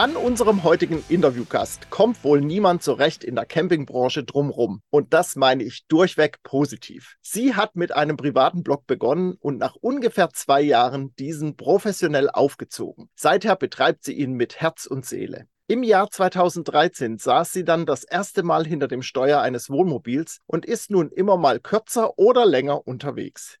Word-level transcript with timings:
An 0.00 0.16
unserem 0.16 0.64
heutigen 0.64 1.04
Interviewgast 1.10 1.90
kommt 1.90 2.24
wohl 2.24 2.40
niemand 2.40 2.82
so 2.82 2.94
recht 2.94 3.22
in 3.22 3.34
der 3.34 3.44
Campingbranche 3.44 4.24
drumrum. 4.24 4.80
Und 4.88 5.12
das 5.12 5.36
meine 5.36 5.62
ich 5.62 5.86
durchweg 5.88 6.42
positiv. 6.42 7.16
Sie 7.20 7.54
hat 7.54 7.76
mit 7.76 7.92
einem 7.92 8.16
privaten 8.16 8.62
Blog 8.62 8.86
begonnen 8.86 9.34
und 9.40 9.58
nach 9.58 9.74
ungefähr 9.74 10.30
zwei 10.30 10.62
Jahren 10.62 11.14
diesen 11.16 11.54
professionell 11.58 12.30
aufgezogen. 12.30 13.10
Seither 13.14 13.56
betreibt 13.56 14.02
sie 14.02 14.14
ihn 14.14 14.32
mit 14.32 14.58
Herz 14.58 14.86
und 14.86 15.04
Seele. 15.04 15.44
Im 15.66 15.82
Jahr 15.82 16.08
2013 16.08 17.18
saß 17.18 17.52
sie 17.52 17.66
dann 17.66 17.84
das 17.84 18.02
erste 18.02 18.42
Mal 18.42 18.66
hinter 18.66 18.88
dem 18.88 19.02
Steuer 19.02 19.42
eines 19.42 19.68
Wohnmobils 19.68 20.38
und 20.46 20.64
ist 20.64 20.90
nun 20.90 21.10
immer 21.10 21.36
mal 21.36 21.60
kürzer 21.60 22.18
oder 22.18 22.46
länger 22.46 22.86
unterwegs. 22.86 23.58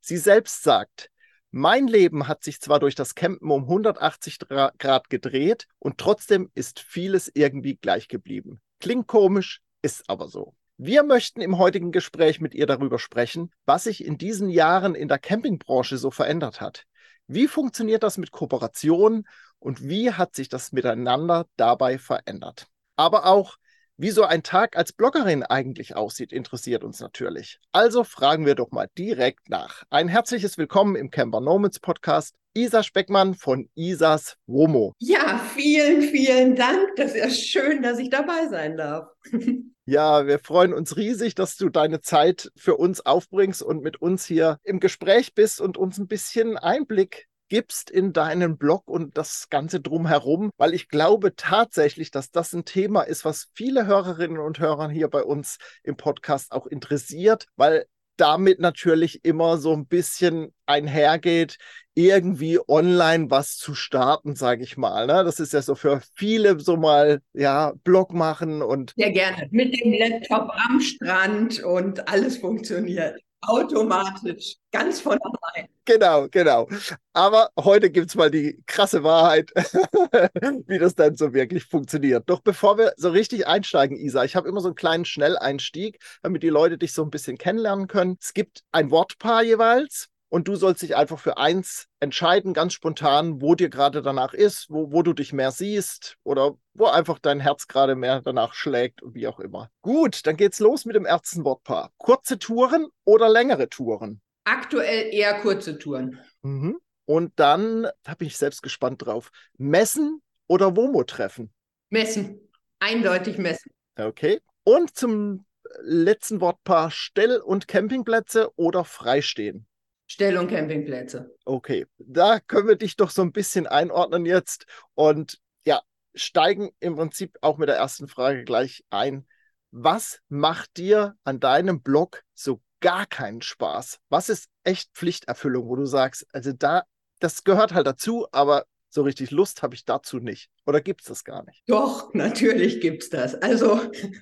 Sie 0.00 0.16
selbst 0.16 0.62
sagt, 0.62 1.11
mein 1.52 1.86
Leben 1.86 2.28
hat 2.28 2.42
sich 2.42 2.60
zwar 2.60 2.80
durch 2.80 2.94
das 2.94 3.14
Campen 3.14 3.50
um 3.50 3.64
180 3.64 4.38
Grad 4.78 5.10
gedreht 5.10 5.68
und 5.78 5.98
trotzdem 5.98 6.50
ist 6.54 6.80
vieles 6.80 7.30
irgendwie 7.32 7.76
gleich 7.76 8.08
geblieben. 8.08 8.62
Klingt 8.80 9.06
komisch, 9.06 9.60
ist 9.82 10.08
aber 10.08 10.28
so. 10.28 10.54
Wir 10.78 11.02
möchten 11.02 11.42
im 11.42 11.58
heutigen 11.58 11.92
Gespräch 11.92 12.40
mit 12.40 12.54
ihr 12.54 12.66
darüber 12.66 12.98
sprechen, 12.98 13.52
was 13.66 13.84
sich 13.84 14.02
in 14.02 14.16
diesen 14.16 14.48
Jahren 14.48 14.94
in 14.94 15.08
der 15.08 15.18
Campingbranche 15.18 15.98
so 15.98 16.10
verändert 16.10 16.62
hat. 16.62 16.86
Wie 17.26 17.46
funktioniert 17.46 18.02
das 18.02 18.16
mit 18.16 18.32
Kooperation 18.32 19.28
und 19.58 19.86
wie 19.86 20.10
hat 20.10 20.34
sich 20.34 20.48
das 20.48 20.72
Miteinander 20.72 21.46
dabei 21.56 21.98
verändert? 21.98 22.66
Aber 22.96 23.26
auch, 23.26 23.58
wie 24.02 24.10
so 24.10 24.24
ein 24.24 24.42
Tag 24.42 24.76
als 24.76 24.92
Bloggerin 24.92 25.44
eigentlich 25.44 25.94
aussieht, 25.94 26.32
interessiert 26.32 26.82
uns 26.82 26.98
natürlich. 26.98 27.60
Also 27.70 28.02
fragen 28.02 28.44
wir 28.46 28.56
doch 28.56 28.72
mal 28.72 28.88
direkt 28.98 29.48
nach. 29.48 29.84
Ein 29.90 30.08
herzliches 30.08 30.58
Willkommen 30.58 30.96
im 30.96 31.12
Camper 31.12 31.40
Nomads 31.40 31.78
Podcast. 31.78 32.34
Isa 32.52 32.82
Speckmann 32.82 33.34
von 33.34 33.68
Isas 33.76 34.38
Womo. 34.46 34.92
Ja, 34.98 35.38
vielen, 35.54 36.02
vielen 36.02 36.56
Dank. 36.56 36.96
Das 36.96 37.14
ist 37.14 37.16
ja 37.16 37.30
schön, 37.30 37.80
dass 37.80 38.00
ich 38.00 38.10
dabei 38.10 38.48
sein 38.50 38.76
darf. 38.76 39.06
Ja, 39.84 40.28
wir 40.28 40.38
freuen 40.38 40.72
uns 40.72 40.96
riesig, 40.96 41.34
dass 41.34 41.56
du 41.56 41.68
deine 41.68 42.00
Zeit 42.00 42.52
für 42.54 42.76
uns 42.76 43.04
aufbringst 43.04 43.64
und 43.64 43.82
mit 43.82 44.00
uns 44.00 44.24
hier 44.24 44.58
im 44.62 44.78
Gespräch 44.78 45.34
bist 45.34 45.60
und 45.60 45.76
uns 45.76 45.98
ein 45.98 46.06
bisschen 46.06 46.56
Einblick 46.56 47.26
gibst 47.52 47.90
in 47.90 48.14
deinen 48.14 48.56
Blog 48.56 48.88
und 48.88 49.18
das 49.18 49.50
Ganze 49.50 49.78
drumherum, 49.78 50.52
weil 50.56 50.72
ich 50.72 50.88
glaube 50.88 51.36
tatsächlich, 51.36 52.10
dass 52.10 52.30
das 52.30 52.54
ein 52.54 52.64
Thema 52.64 53.02
ist, 53.02 53.26
was 53.26 53.48
viele 53.52 53.84
Hörerinnen 53.84 54.38
und 54.38 54.58
Hörer 54.58 54.88
hier 54.88 55.08
bei 55.08 55.22
uns 55.22 55.58
im 55.82 55.98
Podcast 55.98 56.52
auch 56.52 56.66
interessiert, 56.66 57.48
weil 57.56 57.84
damit 58.16 58.58
natürlich 58.58 59.22
immer 59.22 59.58
so 59.58 59.74
ein 59.74 59.84
bisschen 59.84 60.54
einhergeht, 60.64 61.58
irgendwie 61.92 62.58
online 62.68 63.30
was 63.30 63.58
zu 63.58 63.74
starten, 63.74 64.34
sage 64.34 64.62
ich 64.62 64.78
mal. 64.78 65.06
Ne? 65.06 65.22
Das 65.22 65.38
ist 65.38 65.52
ja 65.52 65.60
so 65.60 65.74
für 65.74 66.00
viele 66.14 66.58
so 66.58 66.78
mal, 66.78 67.20
ja, 67.34 67.74
Blog 67.84 68.14
machen 68.14 68.62
und. 68.62 68.94
Ja, 68.96 69.10
gerne. 69.10 69.46
Mit 69.50 69.78
dem 69.78 69.92
Laptop 69.92 70.48
am 70.54 70.80
Strand 70.80 71.62
und 71.62 72.08
alles 72.08 72.38
funktioniert. 72.38 73.20
Automatisch, 73.44 74.56
ganz 74.70 75.00
von 75.00 75.18
allein. 75.20 75.68
Genau, 75.84 76.28
genau. 76.30 76.68
Aber 77.12 77.50
heute 77.58 77.90
gibt 77.90 78.08
es 78.08 78.14
mal 78.14 78.30
die 78.30 78.62
krasse 78.66 79.02
Wahrheit, 79.02 79.50
wie 80.68 80.78
das 80.78 80.94
dann 80.94 81.16
so 81.16 81.34
wirklich 81.34 81.64
funktioniert. 81.64 82.30
Doch 82.30 82.40
bevor 82.40 82.78
wir 82.78 82.92
so 82.96 83.10
richtig 83.10 83.48
einsteigen, 83.48 83.96
Isa, 83.96 84.22
ich 84.22 84.36
habe 84.36 84.48
immer 84.48 84.60
so 84.60 84.68
einen 84.68 84.76
kleinen 84.76 85.04
Schnelleinstieg, 85.04 85.98
damit 86.22 86.44
die 86.44 86.50
Leute 86.50 86.78
dich 86.78 86.92
so 86.92 87.02
ein 87.02 87.10
bisschen 87.10 87.36
kennenlernen 87.36 87.88
können. 87.88 88.16
Es 88.20 88.32
gibt 88.32 88.62
ein 88.70 88.92
Wortpaar 88.92 89.42
jeweils 89.42 90.11
und 90.32 90.48
du 90.48 90.56
sollst 90.56 90.80
dich 90.80 90.96
einfach 90.96 91.18
für 91.18 91.36
eins 91.36 91.88
entscheiden, 92.00 92.54
ganz 92.54 92.72
spontan, 92.72 93.42
wo 93.42 93.54
dir 93.54 93.68
gerade 93.68 94.00
danach 94.00 94.32
ist, 94.32 94.70
wo, 94.70 94.90
wo 94.90 95.02
du 95.02 95.12
dich 95.12 95.34
mehr 95.34 95.50
siehst 95.50 96.16
oder 96.22 96.56
wo 96.72 96.86
einfach 96.86 97.18
dein 97.18 97.38
Herz 97.38 97.68
gerade 97.68 97.96
mehr 97.96 98.22
danach 98.22 98.54
schlägt 98.54 99.02
und 99.02 99.14
wie 99.14 99.28
auch 99.28 99.40
immer. 99.40 99.70
Gut, 99.82 100.26
dann 100.26 100.38
geht's 100.38 100.58
los 100.58 100.86
mit 100.86 100.96
dem 100.96 101.04
ersten 101.04 101.44
Wortpaar. 101.44 101.92
Kurze 101.98 102.38
Touren 102.38 102.86
oder 103.04 103.28
längere 103.28 103.68
Touren? 103.68 104.22
Aktuell 104.44 105.12
eher 105.12 105.38
kurze 105.40 105.78
Touren. 105.78 106.18
Mhm. 106.40 106.78
Und 107.04 107.32
dann, 107.36 107.86
da 108.02 108.14
bin 108.14 108.28
ich 108.28 108.38
selbst 108.38 108.62
gespannt 108.62 109.04
drauf, 109.04 109.30
Messen 109.58 110.22
oder 110.46 110.74
WOMO-Treffen? 110.74 111.52
Messen. 111.90 112.40
Eindeutig 112.78 113.36
messen. 113.36 113.70
Okay. 113.98 114.40
Und 114.64 114.96
zum 114.96 115.44
letzten 115.82 116.40
Wortpaar 116.40 116.90
Stell- 116.90 117.40
und 117.40 117.68
Campingplätze 117.68 118.50
oder 118.56 118.86
Freistehen? 118.86 119.66
Stell- 120.12 120.36
und 120.36 120.50
Campingplätze. 120.50 121.34
Okay, 121.46 121.86
da 121.96 122.38
können 122.38 122.68
wir 122.68 122.76
dich 122.76 122.96
doch 122.96 123.08
so 123.08 123.22
ein 123.22 123.32
bisschen 123.32 123.66
einordnen 123.66 124.26
jetzt 124.26 124.66
und 124.92 125.38
ja, 125.64 125.80
steigen 126.14 126.68
im 126.80 126.96
Prinzip 126.96 127.38
auch 127.40 127.56
mit 127.56 127.70
der 127.70 127.76
ersten 127.76 128.08
Frage 128.08 128.44
gleich 128.44 128.84
ein. 128.90 129.26
Was 129.70 130.20
macht 130.28 130.76
dir 130.76 131.14
an 131.24 131.40
deinem 131.40 131.80
Blog 131.80 132.24
so 132.34 132.60
gar 132.80 133.06
keinen 133.06 133.40
Spaß? 133.40 134.00
Was 134.10 134.28
ist 134.28 134.50
echt 134.64 134.90
Pflichterfüllung, 134.92 135.66
wo 135.66 135.76
du 135.76 135.86
sagst, 135.86 136.26
also 136.34 136.52
da, 136.52 136.82
das 137.20 137.42
gehört 137.42 137.72
halt 137.72 137.86
dazu, 137.86 138.26
aber 138.32 138.66
so 138.90 139.00
richtig 139.00 139.30
Lust 139.30 139.62
habe 139.62 139.74
ich 139.74 139.86
dazu 139.86 140.18
nicht. 140.18 140.50
Oder 140.66 140.82
gibt 140.82 141.00
es 141.00 141.06
das 141.06 141.24
gar 141.24 141.42
nicht? 141.46 141.62
Doch, 141.68 142.12
natürlich 142.12 142.82
gibt 142.82 143.04
es 143.04 143.08
das. 143.08 143.34
Also 143.36 143.80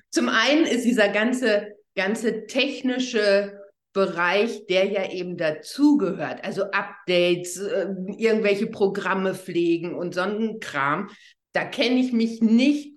zum 0.09 0.29
einen 0.29 0.65
ist 0.65 0.85
dieser 0.85 1.09
ganze, 1.09 1.75
ganze 1.95 2.45
technische 2.45 3.60
Bereich, 3.93 4.65
der 4.67 4.85
ja 4.85 5.11
eben 5.11 5.35
dazugehört, 5.35 6.43
also 6.43 6.63
Updates, 6.71 7.57
äh, 7.57 7.87
irgendwelche 8.17 8.67
Programme 8.67 9.35
pflegen 9.35 9.95
und 9.95 10.13
so 10.15 10.21
ein 10.21 10.59
Kram, 10.59 11.09
da 11.53 11.65
kenne 11.65 11.99
ich 11.99 12.13
mich 12.13 12.41
nicht 12.41 12.95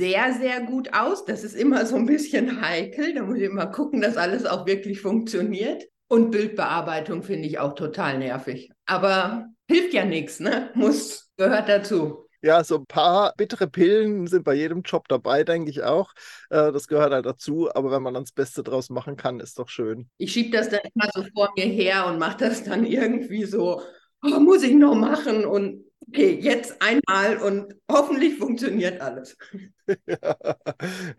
sehr, 0.00 0.32
sehr 0.32 0.62
gut 0.62 0.94
aus. 0.94 1.26
Das 1.26 1.44
ist 1.44 1.54
immer 1.54 1.84
so 1.84 1.96
ein 1.96 2.06
bisschen 2.06 2.62
heikel. 2.62 3.12
Da 3.12 3.22
muss 3.22 3.36
ich 3.36 3.42
immer 3.42 3.66
gucken, 3.66 4.00
dass 4.00 4.16
alles 4.16 4.46
auch 4.46 4.66
wirklich 4.66 5.02
funktioniert. 5.02 5.84
Und 6.08 6.30
Bildbearbeitung 6.30 7.22
finde 7.22 7.46
ich 7.46 7.58
auch 7.58 7.74
total 7.74 8.18
nervig. 8.18 8.70
Aber 8.86 9.46
hilft 9.68 9.92
ja 9.92 10.06
nichts, 10.06 10.40
ne? 10.40 10.70
Muss, 10.74 11.30
gehört 11.36 11.68
dazu. 11.68 12.26
Ja, 12.42 12.64
so 12.64 12.76
ein 12.76 12.86
paar 12.86 13.34
bittere 13.36 13.68
Pillen 13.68 14.26
sind 14.26 14.44
bei 14.44 14.54
jedem 14.54 14.82
Job 14.82 15.08
dabei, 15.08 15.44
denke 15.44 15.70
ich 15.70 15.82
auch. 15.82 16.12
Äh, 16.48 16.72
das 16.72 16.88
gehört 16.88 17.12
halt 17.12 17.26
dazu. 17.26 17.68
Aber 17.74 17.90
wenn 17.90 18.02
man 18.02 18.14
dann 18.14 18.24
das 18.24 18.32
Beste 18.32 18.62
draus 18.62 18.88
machen 18.88 19.16
kann, 19.16 19.40
ist 19.40 19.58
doch 19.58 19.68
schön. 19.68 20.08
Ich 20.16 20.32
schiebe 20.32 20.50
das 20.56 20.70
dann 20.70 20.80
immer 20.94 21.08
so 21.14 21.24
vor 21.34 21.52
mir 21.56 21.66
her 21.66 22.06
und 22.06 22.18
mache 22.18 22.38
das 22.38 22.64
dann 22.64 22.84
irgendwie 22.86 23.44
so, 23.44 23.82
oh, 24.22 24.40
muss 24.40 24.62
ich 24.62 24.74
noch 24.74 24.94
machen 24.94 25.44
und 25.44 25.84
okay, 26.08 26.38
jetzt 26.40 26.80
einmal 26.80 27.38
und 27.38 27.74
hoffentlich 27.90 28.38
funktioniert 28.38 29.00
alles. 29.00 29.36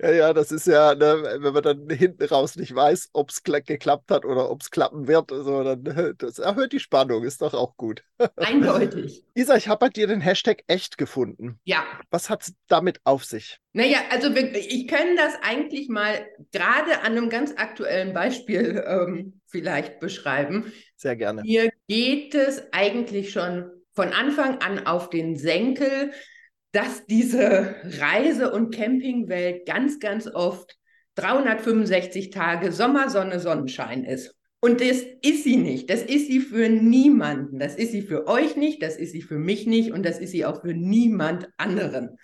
Ja, 0.02 0.12
ja, 0.12 0.34
das 0.34 0.50
ist 0.54 0.66
ja, 0.66 0.96
ne, 0.96 1.40
wenn 1.42 1.54
man 1.54 1.62
dann 1.62 1.90
hinten 1.90 2.24
raus 2.24 2.56
nicht 2.56 2.74
weiß, 2.74 3.10
ob 3.12 3.30
es 3.30 3.44
geklappt 3.44 4.10
hat 4.10 4.24
oder 4.24 4.50
ob 4.50 4.62
es 4.62 4.72
klappen 4.72 5.10
wird, 5.10 5.30
also 5.34 5.62
dann, 5.64 6.16
das 6.18 6.40
erhöht 6.40 6.72
die 6.72 6.80
Spannung, 6.80 7.26
ist 7.26 7.42
doch 7.42 7.54
auch 7.54 7.76
gut. 7.76 8.04
Eindeutig. 8.38 9.26
Isa, 9.34 9.58
ich 9.58 9.68
habe 9.68 9.80
bei 9.80 9.90
dir 9.90 10.08
den 10.08 10.22
Hashtag 10.22 10.64
echt 10.68 10.98
gefunden. 10.98 11.60
Ja. 11.66 11.84
Was 12.12 12.30
hat 12.30 12.44
es 12.44 12.54
damit 12.70 13.02
auf 13.04 13.26
sich? 13.26 13.60
Naja, 13.74 14.00
also 14.10 14.34
wir, 14.36 14.56
ich 14.56 14.88
kann 14.88 15.18
das 15.18 15.34
eigentlich 15.42 15.90
mal 15.90 16.26
gerade 16.54 17.02
an 17.02 17.18
einem 17.18 17.30
ganz 17.30 17.54
aktuellen 17.58 18.14
Beispiel 18.14 18.82
ähm, 18.88 19.42
vielleicht 19.48 20.00
beschreiben. 20.00 20.72
Sehr 20.96 21.18
gerne. 21.18 21.42
Hier 21.44 21.72
geht 21.90 22.36
es 22.36 22.72
eigentlich 22.72 23.32
schon 23.32 23.70
von 23.94 24.10
Anfang 24.10 24.58
an 24.60 24.86
auf 24.86 25.10
den 25.10 25.36
Senkel, 25.36 26.12
dass 26.72 27.06
diese 27.06 27.76
Reise- 27.84 28.52
und 28.52 28.74
Campingwelt 28.74 29.66
ganz, 29.66 30.00
ganz 30.00 30.28
oft 30.28 30.78
365 31.16 32.30
Tage 32.30 32.72
Sommer, 32.72 33.10
Sonne, 33.10 33.40
Sonnenschein 33.40 34.06
ist. 34.06 34.36
Und 34.64 34.80
das 34.80 35.02
ist 35.22 35.44
sie 35.44 35.58
nicht. 35.58 35.90
Das 35.90 36.04
ist 36.04 36.28
sie 36.28 36.40
für 36.40 36.70
niemanden. 36.70 37.60
Das 37.60 37.76
ist 37.76 37.92
sie 37.92 38.04
für 38.04 38.28
euch 38.28 38.56
nicht, 38.56 38.84
das 38.84 38.96
ist 38.96 39.12
sie 39.12 39.24
für 39.24 39.40
mich 39.40 39.66
nicht 39.66 39.92
und 39.92 40.06
das 40.06 40.20
ist 40.20 40.32
sie 40.32 40.46
auch 40.46 40.62
für 40.62 40.74
niemand 40.74 41.50
anderen. 41.58 42.18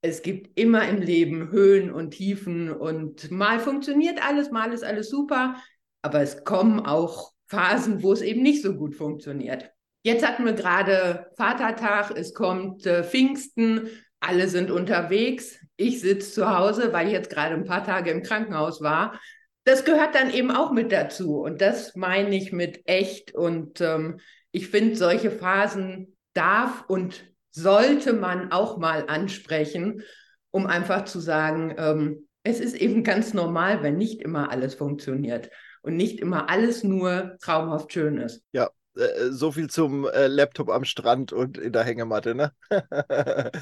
Es 0.00 0.22
gibt 0.22 0.58
immer 0.58 0.88
im 0.88 1.00
Leben 1.00 1.50
Höhen 1.50 1.90
und 1.90 2.10
Tiefen 2.10 2.70
und 2.70 3.30
mal 3.30 3.60
funktioniert 3.60 4.20
alles, 4.24 4.50
mal 4.50 4.72
ist 4.72 4.84
alles 4.84 5.08
super, 5.08 5.56
aber 6.02 6.20
es 6.20 6.44
kommen 6.44 6.80
auch 6.80 7.32
Phasen, 7.46 8.02
wo 8.02 8.12
es 8.12 8.22
eben 8.22 8.42
nicht 8.42 8.62
so 8.62 8.74
gut 8.74 8.94
funktioniert. 8.94 9.72
Jetzt 10.02 10.26
hatten 10.26 10.44
wir 10.44 10.52
gerade 10.52 11.26
Vatertag, 11.36 12.12
es 12.16 12.32
kommt 12.32 12.86
äh, 12.86 13.02
Pfingsten, 13.04 13.88
alle 14.20 14.48
sind 14.48 14.70
unterwegs. 14.70 15.58
Ich 15.76 16.00
sitze 16.00 16.32
zu 16.32 16.56
Hause, 16.56 16.92
weil 16.92 17.06
ich 17.06 17.12
jetzt 17.12 17.30
gerade 17.30 17.54
ein 17.54 17.64
paar 17.64 17.84
Tage 17.84 18.10
im 18.10 18.22
Krankenhaus 18.22 18.80
war. 18.80 19.20
das 19.64 19.84
gehört 19.84 20.14
dann 20.14 20.30
eben 20.30 20.50
auch 20.50 20.72
mit 20.72 20.92
dazu. 20.92 21.40
Und 21.40 21.60
das 21.60 21.94
meine 21.94 22.34
ich 22.34 22.52
mit 22.52 22.82
echt. 22.86 23.34
Und 23.34 23.80
ähm, 23.80 24.18
ich 24.50 24.68
finde, 24.68 24.96
solche 24.96 25.30
Phasen 25.30 26.16
darf 26.32 26.84
und 26.88 27.24
sollte 27.50 28.12
man 28.14 28.50
auch 28.50 28.78
mal 28.78 29.04
ansprechen, 29.08 30.02
um 30.50 30.66
einfach 30.66 31.04
zu 31.04 31.20
sagen, 31.20 31.74
ähm, 31.76 32.28
es 32.44 32.60
ist 32.60 32.76
eben 32.76 33.04
ganz 33.04 33.34
normal, 33.34 33.82
wenn 33.82 33.96
nicht 33.96 34.22
immer 34.22 34.50
alles 34.50 34.74
funktioniert 34.74 35.50
und 35.82 35.96
nicht 35.96 36.20
immer 36.20 36.48
alles 36.48 36.82
nur 36.82 37.36
traumhaft 37.40 37.92
schön 37.92 38.16
ist. 38.18 38.42
Ja, 38.52 38.70
äh, 38.98 39.30
so 39.30 39.52
viel 39.52 39.70
zum 39.70 40.06
äh, 40.06 40.26
Laptop 40.26 40.70
am 40.70 40.84
Strand 40.84 41.32
und 41.32 41.58
in 41.58 41.72
der 41.72 41.84
Hängematte, 41.84 42.34
ne? 42.34 42.52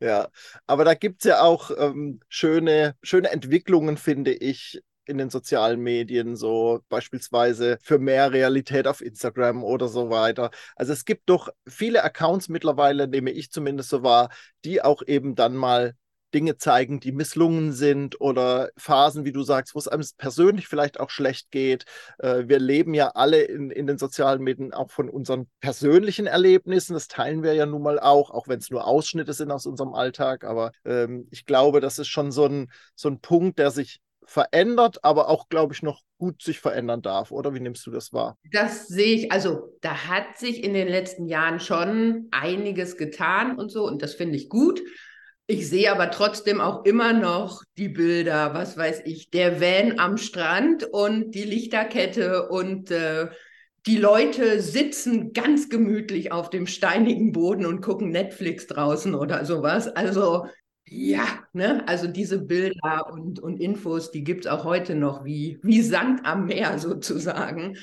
ja, 0.00 0.28
aber 0.66 0.84
da 0.84 0.94
gibt 0.94 1.24
es 1.24 1.28
ja 1.28 1.42
auch 1.42 1.70
ähm, 1.76 2.20
schöne, 2.28 2.96
schöne 3.02 3.30
Entwicklungen, 3.30 3.96
finde 3.96 4.32
ich, 4.34 4.82
in 5.04 5.18
den 5.18 5.30
sozialen 5.30 5.80
Medien, 5.80 6.36
so 6.36 6.80
beispielsweise 6.88 7.78
für 7.82 7.98
mehr 7.98 8.32
Realität 8.32 8.86
auf 8.86 9.00
Instagram 9.00 9.64
oder 9.64 9.88
so 9.88 10.10
weiter. 10.10 10.50
Also 10.76 10.92
es 10.92 11.04
gibt 11.04 11.28
doch 11.28 11.48
viele 11.66 12.04
Accounts 12.04 12.48
mittlerweile, 12.48 13.08
nehme 13.08 13.30
ich 13.32 13.50
zumindest 13.50 13.88
so 13.90 14.02
wahr, 14.02 14.30
die 14.64 14.82
auch 14.82 15.02
eben 15.06 15.34
dann 15.34 15.56
mal 15.56 15.94
Dinge 16.34 16.56
zeigen, 16.56 17.00
die 17.00 17.12
misslungen 17.12 17.72
sind 17.72 18.20
oder 18.20 18.70
Phasen, 18.76 19.24
wie 19.24 19.32
du 19.32 19.42
sagst, 19.42 19.74
wo 19.74 19.78
es 19.78 19.88
einem 19.88 20.04
persönlich 20.18 20.68
vielleicht 20.68 21.00
auch 21.00 21.10
schlecht 21.10 21.50
geht. 21.50 21.84
Äh, 22.18 22.44
wir 22.46 22.58
leben 22.58 22.94
ja 22.94 23.08
alle 23.08 23.42
in, 23.42 23.70
in 23.70 23.86
den 23.86 23.98
sozialen 23.98 24.42
Medien 24.42 24.72
auch 24.72 24.90
von 24.90 25.08
unseren 25.08 25.48
persönlichen 25.60 26.26
Erlebnissen. 26.26 26.94
Das 26.94 27.08
teilen 27.08 27.42
wir 27.42 27.54
ja 27.54 27.66
nun 27.66 27.82
mal 27.82 27.98
auch, 27.98 28.30
auch 28.30 28.48
wenn 28.48 28.58
es 28.58 28.70
nur 28.70 28.86
Ausschnitte 28.86 29.32
sind 29.32 29.50
aus 29.50 29.66
unserem 29.66 29.94
Alltag. 29.94 30.44
Aber 30.44 30.72
ähm, 30.84 31.26
ich 31.30 31.44
glaube, 31.44 31.80
das 31.80 31.98
ist 31.98 32.08
schon 32.08 32.32
so 32.32 32.46
ein, 32.46 32.70
so 32.94 33.08
ein 33.08 33.20
Punkt, 33.20 33.58
der 33.58 33.70
sich 33.70 34.00
verändert, 34.24 35.04
aber 35.04 35.28
auch, 35.28 35.48
glaube 35.48 35.74
ich, 35.74 35.82
noch 35.82 36.00
gut 36.18 36.42
sich 36.42 36.60
verändern 36.60 37.02
darf. 37.02 37.32
Oder 37.32 37.54
wie 37.54 37.60
nimmst 37.60 37.86
du 37.86 37.90
das 37.90 38.12
wahr? 38.12 38.38
Das 38.52 38.86
sehe 38.86 39.14
ich, 39.14 39.32
also 39.32 39.76
da 39.80 40.08
hat 40.08 40.38
sich 40.38 40.62
in 40.62 40.74
den 40.74 40.88
letzten 40.88 41.26
Jahren 41.26 41.60
schon 41.60 42.28
einiges 42.30 42.96
getan 42.96 43.58
und 43.58 43.70
so, 43.70 43.86
und 43.86 44.02
das 44.02 44.14
finde 44.14 44.36
ich 44.36 44.48
gut. 44.48 44.80
Ich 45.46 45.68
sehe 45.68 45.90
aber 45.90 46.10
trotzdem 46.10 46.60
auch 46.60 46.84
immer 46.84 47.12
noch 47.12 47.62
die 47.76 47.88
Bilder, 47.88 48.54
was 48.54 48.76
weiß 48.76 49.02
ich, 49.04 49.30
der 49.30 49.60
Van 49.60 49.98
am 49.98 50.16
Strand 50.16 50.84
und 50.84 51.32
die 51.32 51.42
Lichterkette 51.42 52.48
und 52.48 52.90
äh, 52.90 53.28
die 53.86 53.98
Leute 53.98 54.60
sitzen 54.62 55.32
ganz 55.32 55.68
gemütlich 55.68 56.30
auf 56.30 56.50
dem 56.50 56.68
steinigen 56.68 57.32
Boden 57.32 57.66
und 57.66 57.80
gucken 57.80 58.10
Netflix 58.10 58.68
draußen 58.68 59.14
oder 59.14 59.44
sowas. 59.44 59.88
Also 59.88 60.46
ja, 60.86 61.26
ne? 61.52 61.82
also 61.88 62.06
diese 62.06 62.38
Bilder 62.38 63.10
und, 63.10 63.40
und 63.40 63.58
Infos, 63.58 64.12
die 64.12 64.22
gibt 64.22 64.44
es 64.44 64.50
auch 64.50 64.64
heute 64.64 64.94
noch 64.94 65.24
wie, 65.24 65.58
wie 65.62 65.82
Sand 65.82 66.24
am 66.24 66.46
Meer 66.46 66.78
sozusagen. 66.78 67.76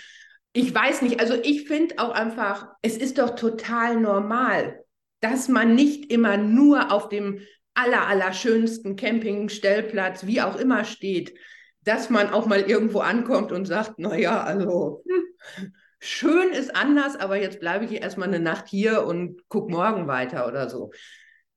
Ich 0.54 0.74
weiß 0.74 1.02
nicht, 1.02 1.20
also 1.20 1.36
ich 1.44 1.68
finde 1.68 1.96
auch 1.98 2.12
einfach, 2.12 2.68
es 2.82 2.98
ist 2.98 3.18
doch 3.18 3.36
total 3.36 4.00
normal, 4.00 4.84
dass 5.20 5.48
man 5.48 5.76
nicht 5.76 6.12
immer 6.12 6.38
nur 6.38 6.92
auf 6.92 7.10
dem 7.10 7.40
aller, 7.74 8.08
aller 8.08 8.34
schönsten 8.34 8.96
Campingstellplatz, 8.96 10.26
wie 10.26 10.42
auch 10.42 10.56
immer 10.58 10.84
steht, 10.86 11.34
dass 11.84 12.10
man 12.10 12.30
auch 12.30 12.46
mal 12.46 12.62
irgendwo 12.62 13.00
ankommt 13.00 13.52
und 13.52 13.66
sagt, 13.66 14.00
naja, 14.00 14.44
also 14.44 15.04
schön 16.00 16.50
ist 16.52 16.76
anders, 16.76 17.16
aber 17.16 17.42
jetzt 17.42 17.60
bleibe 17.60 17.86
ich 17.86 17.94
erstmal 17.94 18.28
eine 18.28 18.40
Nacht 18.40 18.68
hier 18.68 19.06
und 19.06 19.48
gucke 19.50 19.72
morgen 19.72 20.08
weiter 20.08 20.48
oder 20.48 20.70
so. 20.70 20.92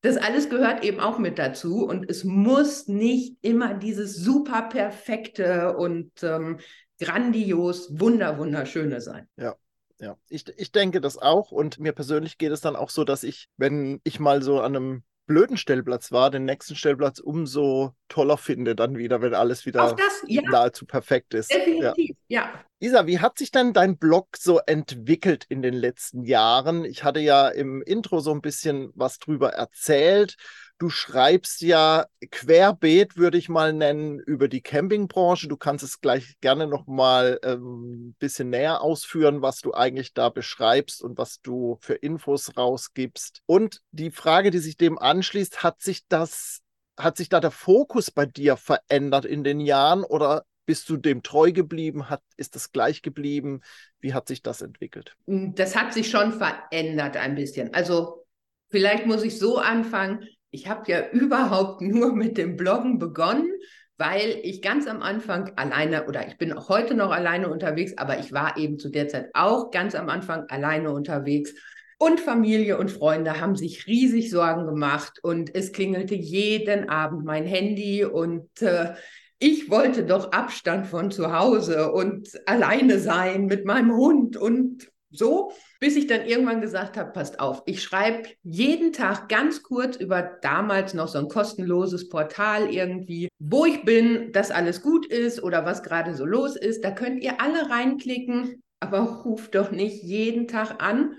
Das 0.00 0.16
alles 0.16 0.50
gehört 0.50 0.84
eben 0.84 0.98
auch 0.98 1.18
mit 1.18 1.38
dazu 1.38 1.84
und 1.84 2.10
es 2.10 2.24
muss 2.24 2.88
nicht 2.88 3.36
immer 3.40 3.74
dieses 3.74 4.16
super 4.16 4.62
perfekte 4.62 5.76
und 5.76 6.10
ähm, 6.22 6.58
grandios, 6.98 8.00
wunder, 8.00 8.38
wunderschöne 8.38 9.00
sein. 9.00 9.28
Ja. 9.36 9.54
Ja, 10.02 10.16
ich, 10.28 10.44
ich 10.56 10.72
denke 10.72 11.00
das 11.00 11.16
auch 11.16 11.52
und 11.52 11.78
mir 11.78 11.92
persönlich 11.92 12.36
geht 12.36 12.50
es 12.50 12.60
dann 12.60 12.74
auch 12.74 12.90
so, 12.90 13.04
dass 13.04 13.22
ich, 13.22 13.48
wenn 13.56 14.00
ich 14.02 14.18
mal 14.18 14.42
so 14.42 14.60
an 14.60 14.74
einem 14.74 15.02
blöden 15.26 15.56
Stellplatz 15.56 16.10
war, 16.10 16.32
den 16.32 16.44
nächsten 16.44 16.74
Stellplatz 16.74 17.20
umso 17.20 17.94
toller 18.08 18.36
finde, 18.36 18.74
dann 18.74 18.98
wieder, 18.98 19.22
wenn 19.22 19.32
alles 19.32 19.64
wieder 19.64 19.94
das, 19.94 20.22
ja. 20.26 20.42
nahezu 20.42 20.86
perfekt 20.86 21.34
ist. 21.34 21.52
Definitiv, 21.52 22.16
ja. 22.26 22.42
ja. 22.42 22.64
Isa, 22.80 23.06
wie 23.06 23.20
hat 23.20 23.38
sich 23.38 23.52
denn 23.52 23.72
dein 23.72 23.96
Blog 23.96 24.36
so 24.36 24.58
entwickelt 24.58 25.44
in 25.48 25.62
den 25.62 25.74
letzten 25.74 26.24
Jahren? 26.24 26.84
Ich 26.84 27.04
hatte 27.04 27.20
ja 27.20 27.48
im 27.48 27.80
Intro 27.80 28.18
so 28.18 28.32
ein 28.32 28.42
bisschen 28.42 28.90
was 28.96 29.18
drüber 29.18 29.50
erzählt. 29.50 30.34
Du 30.82 30.90
schreibst 30.90 31.60
ja 31.62 32.06
querbeet, 32.32 33.16
würde 33.16 33.38
ich 33.38 33.48
mal 33.48 33.72
nennen, 33.72 34.18
über 34.18 34.48
die 34.48 34.62
Campingbranche. 34.62 35.46
Du 35.46 35.56
kannst 35.56 35.84
es 35.84 36.00
gleich 36.00 36.34
gerne 36.40 36.66
noch 36.66 36.88
mal 36.88 37.38
ein 37.44 37.52
ähm, 37.52 38.16
bisschen 38.18 38.50
näher 38.50 38.80
ausführen, 38.80 39.42
was 39.42 39.60
du 39.60 39.72
eigentlich 39.74 40.12
da 40.12 40.28
beschreibst 40.28 41.00
und 41.00 41.18
was 41.18 41.40
du 41.40 41.78
für 41.80 41.94
Infos 41.94 42.56
rausgibst. 42.56 43.42
Und 43.46 43.80
die 43.92 44.10
Frage, 44.10 44.50
die 44.50 44.58
sich 44.58 44.76
dem 44.76 44.98
anschließt, 44.98 45.62
hat 45.62 45.80
sich 45.80 46.02
das, 46.08 46.62
hat 46.98 47.16
sich 47.16 47.28
da 47.28 47.38
der 47.38 47.52
Fokus 47.52 48.10
bei 48.10 48.26
dir 48.26 48.56
verändert 48.56 49.24
in 49.24 49.44
den 49.44 49.60
Jahren 49.60 50.02
oder 50.02 50.42
bist 50.66 50.88
du 50.88 50.96
dem 50.96 51.22
treu 51.22 51.52
geblieben? 51.52 52.10
Hat, 52.10 52.22
ist 52.36 52.56
das 52.56 52.72
gleich 52.72 53.02
geblieben? 53.02 53.60
Wie 54.00 54.14
hat 54.14 54.26
sich 54.26 54.42
das 54.42 54.62
entwickelt? 54.62 55.14
Das 55.26 55.76
hat 55.76 55.94
sich 55.94 56.10
schon 56.10 56.32
verändert 56.32 57.16
ein 57.16 57.36
bisschen. 57.36 57.72
Also 57.72 58.26
vielleicht 58.68 59.06
muss 59.06 59.22
ich 59.22 59.38
so 59.38 59.58
anfangen 59.58 60.26
ich 60.52 60.68
habe 60.68 60.90
ja 60.90 61.08
überhaupt 61.12 61.80
nur 61.80 62.14
mit 62.14 62.38
dem 62.38 62.56
Bloggen 62.56 63.00
begonnen, 63.00 63.50
weil 63.98 64.38
ich 64.42 64.62
ganz 64.62 64.86
am 64.86 65.02
Anfang 65.02 65.52
alleine 65.56 66.06
oder 66.06 66.26
ich 66.26 66.38
bin 66.38 66.52
auch 66.52 66.68
heute 66.68 66.94
noch 66.94 67.10
alleine 67.10 67.48
unterwegs, 67.48 67.94
aber 67.96 68.18
ich 68.18 68.32
war 68.32 68.56
eben 68.56 68.78
zu 68.78 68.88
der 68.88 69.08
Zeit 69.08 69.30
auch 69.34 69.70
ganz 69.70 69.94
am 69.94 70.08
Anfang 70.08 70.44
alleine 70.48 70.92
unterwegs. 70.92 71.52
Und 71.98 72.18
Familie 72.18 72.78
und 72.78 72.90
Freunde 72.90 73.40
haben 73.40 73.54
sich 73.54 73.86
riesig 73.86 74.30
Sorgen 74.30 74.66
gemacht 74.66 75.20
und 75.22 75.54
es 75.54 75.70
klingelte 75.70 76.16
jeden 76.16 76.88
Abend 76.88 77.24
mein 77.24 77.44
Handy 77.44 78.04
und 78.04 78.60
äh, 78.60 78.94
ich 79.38 79.70
wollte 79.70 80.04
doch 80.04 80.32
Abstand 80.32 80.86
von 80.86 81.12
zu 81.12 81.36
Hause 81.36 81.92
und 81.92 82.28
alleine 82.46 82.98
sein 82.98 83.46
mit 83.46 83.64
meinem 83.64 83.92
Hund 83.92 84.36
und 84.36 84.91
so, 85.12 85.52
bis 85.78 85.96
ich 85.96 86.06
dann 86.06 86.26
irgendwann 86.26 86.60
gesagt 86.60 86.96
habe, 86.96 87.12
passt 87.12 87.38
auf, 87.38 87.62
ich 87.66 87.82
schreibe 87.82 88.28
jeden 88.42 88.92
Tag 88.92 89.28
ganz 89.28 89.62
kurz 89.62 89.96
über 89.96 90.22
damals 90.42 90.94
noch 90.94 91.08
so 91.08 91.18
ein 91.18 91.28
kostenloses 91.28 92.08
Portal 92.08 92.72
irgendwie, 92.72 93.28
wo 93.38 93.64
ich 93.66 93.84
bin, 93.84 94.32
dass 94.32 94.50
alles 94.50 94.82
gut 94.82 95.06
ist 95.06 95.42
oder 95.42 95.64
was 95.64 95.82
gerade 95.82 96.14
so 96.14 96.24
los 96.24 96.56
ist. 96.56 96.84
Da 96.84 96.90
könnt 96.90 97.22
ihr 97.22 97.40
alle 97.40 97.70
reinklicken, 97.70 98.62
aber 98.80 99.00
ruft 99.24 99.54
doch 99.54 99.70
nicht 99.70 100.02
jeden 100.02 100.48
Tag 100.48 100.82
an. 100.82 101.16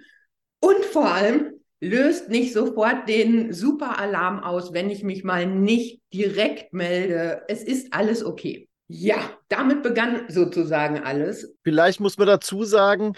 Und 0.59 0.83
vor 0.85 1.11
allem 1.11 1.59
löst 1.81 2.29
nicht 2.29 2.53
sofort 2.53 3.07
den 3.09 3.53
Super-Alarm 3.53 4.39
aus, 4.39 4.73
wenn 4.73 4.89
ich 4.89 5.03
mich 5.03 5.23
mal 5.23 5.45
nicht 5.45 6.01
direkt 6.13 6.73
melde. 6.73 7.43
Es 7.47 7.63
ist 7.63 7.93
alles 7.93 8.23
okay. 8.23 8.69
Ja, 8.87 9.17
damit 9.49 9.81
begann 9.81 10.25
sozusagen 10.29 10.99
alles. 10.99 11.55
Vielleicht 11.63 11.99
muss 11.99 12.17
man 12.17 12.27
dazu 12.27 12.63
sagen, 12.63 13.13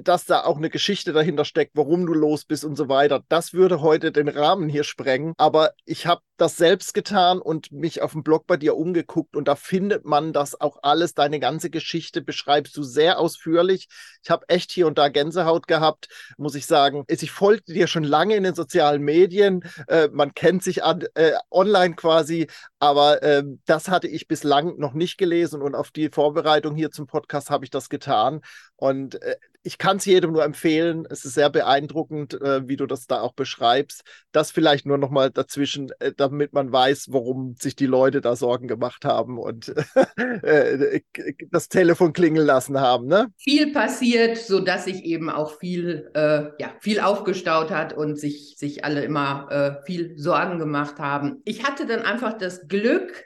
dass 0.00 0.24
da 0.24 0.44
auch 0.44 0.56
eine 0.56 0.70
Geschichte 0.70 1.12
dahinter 1.12 1.44
steckt, 1.44 1.72
warum 1.74 2.06
du 2.06 2.14
los 2.14 2.44
bist 2.44 2.64
und 2.64 2.76
so 2.76 2.88
weiter. 2.88 3.22
Das 3.28 3.52
würde 3.52 3.80
heute 3.80 4.12
den 4.12 4.28
Rahmen 4.28 4.68
hier 4.68 4.84
sprengen. 4.84 5.34
Aber 5.36 5.72
ich 5.84 6.06
habe 6.06 6.22
das 6.36 6.56
selbst 6.56 6.92
getan 6.92 7.40
und 7.40 7.70
mich 7.70 8.02
auf 8.02 8.12
dem 8.12 8.24
Blog 8.24 8.46
bei 8.48 8.56
dir 8.56 8.76
umgeguckt 8.76 9.36
und 9.36 9.46
da 9.46 9.54
findet 9.54 10.04
man 10.04 10.32
das 10.32 10.60
auch 10.60 10.78
alles. 10.82 11.14
Deine 11.14 11.38
ganze 11.38 11.70
Geschichte 11.70 12.20
beschreibst 12.20 12.76
du 12.76 12.82
sehr 12.82 13.20
ausführlich. 13.20 13.86
Ich 14.24 14.30
habe 14.30 14.48
echt 14.48 14.72
hier 14.72 14.88
und 14.88 14.98
da 14.98 15.08
Gänsehaut 15.08 15.68
gehabt, 15.68 16.08
muss 16.36 16.56
ich 16.56 16.66
sagen. 16.66 17.04
Ich 17.08 17.30
folgte 17.30 17.72
dir 17.72 17.86
schon 17.86 18.02
lange 18.02 18.34
in 18.34 18.42
den 18.42 18.56
sozialen 18.56 19.02
Medien. 19.02 19.62
Äh, 19.86 20.08
man 20.12 20.34
kennt 20.34 20.64
sich 20.64 20.82
an, 20.82 21.04
äh, 21.14 21.32
online 21.50 21.94
quasi, 21.94 22.48
aber 22.80 23.22
äh, 23.22 23.44
das 23.66 23.88
hatte 23.88 24.08
ich 24.08 24.26
bislang 24.26 24.78
noch 24.78 24.94
nicht 24.94 25.18
gelesen 25.18 25.62
und 25.62 25.76
auf 25.76 25.92
die 25.92 26.10
Vorbereitung 26.10 26.74
hier 26.74 26.90
zum 26.90 27.06
Podcast 27.06 27.50
habe 27.50 27.64
ich 27.64 27.70
das 27.70 27.88
getan. 27.88 28.40
Und 28.74 29.22
äh, 29.22 29.36
ich 29.62 29.78
kann 29.78 29.98
es 29.98 30.04
jedem 30.04 30.32
nur 30.32 30.44
empfehlen. 30.44 31.06
Es 31.08 31.24
ist 31.24 31.34
sehr 31.34 31.50
beeindruckend, 31.50 32.40
äh, 32.40 32.66
wie 32.66 32.76
du 32.76 32.86
das 32.86 33.06
da 33.06 33.20
auch 33.20 33.32
beschreibst. 33.32 34.02
Das 34.32 34.50
vielleicht 34.50 34.86
nur 34.86 34.98
noch 34.98 35.10
mal 35.10 35.30
dazwischen, 35.30 35.90
äh, 36.00 36.12
damit 36.16 36.52
man 36.52 36.72
weiß, 36.72 37.06
warum 37.10 37.54
sich 37.58 37.76
die 37.76 37.86
Leute 37.86 38.20
da 38.20 38.34
Sorgen 38.34 38.66
gemacht 38.66 39.04
haben 39.04 39.38
und 39.38 39.68
äh, 40.42 41.00
das 41.50 41.68
Telefon 41.68 42.12
klingeln 42.12 42.46
lassen 42.46 42.80
haben. 42.80 43.06
Ne? 43.06 43.28
Viel 43.36 43.72
passiert, 43.72 44.36
sodass 44.36 44.84
sich 44.84 45.04
eben 45.04 45.30
auch 45.30 45.58
viel, 45.58 46.10
äh, 46.14 46.50
ja, 46.58 46.74
viel 46.80 47.00
aufgestaut 47.00 47.70
hat 47.70 47.92
und 47.92 48.18
sich, 48.18 48.56
sich 48.58 48.84
alle 48.84 49.04
immer 49.04 49.48
äh, 49.50 49.86
viel 49.86 50.18
Sorgen 50.18 50.58
gemacht 50.58 50.98
haben. 50.98 51.40
Ich 51.44 51.64
hatte 51.64 51.86
dann 51.86 52.02
einfach 52.02 52.36
das 52.36 52.66
Glück, 52.66 53.24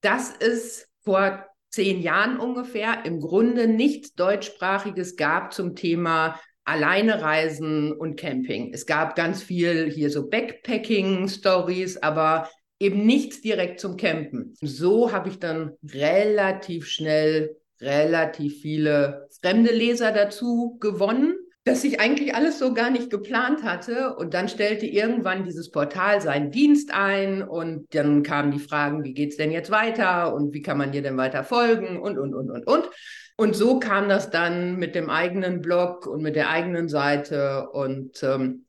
dass 0.00 0.32
es 0.38 0.88
vor 1.02 1.44
zehn 1.74 2.00
Jahren 2.00 2.38
ungefähr 2.38 3.04
im 3.04 3.20
Grunde 3.20 3.68
nichts 3.68 4.14
deutschsprachiges 4.14 5.16
gab 5.16 5.52
zum 5.52 5.76
Thema 5.76 6.40
alleine 6.64 7.20
reisen 7.20 7.92
und 7.92 8.18
Camping. 8.18 8.72
Es 8.72 8.86
gab 8.86 9.16
ganz 9.16 9.42
viel 9.42 9.90
hier 9.90 10.10
so 10.10 10.28
Backpacking-Stories, 10.28 11.98
aber 11.98 12.48
eben 12.80 13.04
nichts 13.04 13.40
direkt 13.42 13.80
zum 13.80 13.96
Campen. 13.96 14.54
So 14.60 15.12
habe 15.12 15.28
ich 15.28 15.38
dann 15.38 15.72
relativ 15.84 16.86
schnell 16.86 17.56
relativ 17.80 18.60
viele 18.62 19.28
fremde 19.40 19.72
Leser 19.72 20.12
dazu 20.12 20.78
gewonnen, 20.80 21.36
dass 21.64 21.82
ich 21.82 21.98
eigentlich 21.98 22.34
alles 22.34 22.58
so 22.58 22.74
gar 22.74 22.90
nicht 22.90 23.10
geplant 23.10 23.62
hatte. 23.62 24.14
Und 24.16 24.34
dann 24.34 24.48
stellte 24.48 24.84
irgendwann 24.84 25.44
dieses 25.44 25.70
Portal 25.70 26.20
seinen 26.20 26.50
Dienst 26.50 26.92
ein 26.92 27.42
und 27.42 27.94
dann 27.94 28.22
kamen 28.22 28.50
die 28.50 28.58
Fragen, 28.58 29.02
wie 29.02 29.14
geht 29.14 29.30
es 29.30 29.36
denn 29.38 29.50
jetzt 29.50 29.70
weiter 29.70 30.34
und 30.34 30.52
wie 30.52 30.60
kann 30.60 30.76
man 30.76 30.92
dir 30.92 31.02
denn 31.02 31.16
weiter 31.16 31.42
folgen 31.42 31.98
und, 32.00 32.18
und, 32.18 32.34
und, 32.34 32.50
und, 32.50 32.66
und. 32.66 32.90
Und 33.36 33.56
so 33.56 33.80
kam 33.80 34.08
das 34.08 34.30
dann 34.30 34.76
mit 34.76 34.94
dem 34.94 35.10
eigenen 35.10 35.60
Blog 35.60 36.06
und 36.06 36.22
mit 36.22 36.36
der 36.36 36.50
eigenen 36.50 36.88
Seite. 36.88 37.70
Und 37.70 38.22
ähm, 38.22 38.66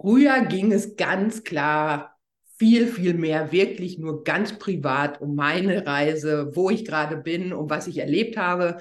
früher 0.00 0.44
ging 0.46 0.72
es 0.72 0.96
ganz 0.96 1.42
klar 1.42 2.16
viel, 2.56 2.86
viel 2.86 3.14
mehr 3.14 3.50
wirklich 3.50 3.98
nur 3.98 4.22
ganz 4.22 4.58
privat 4.58 5.20
um 5.20 5.34
meine 5.34 5.84
Reise, 5.84 6.52
wo 6.54 6.70
ich 6.70 6.84
gerade 6.84 7.16
bin, 7.16 7.52
um 7.52 7.68
was 7.68 7.88
ich 7.88 7.98
erlebt 7.98 8.36
habe. 8.36 8.78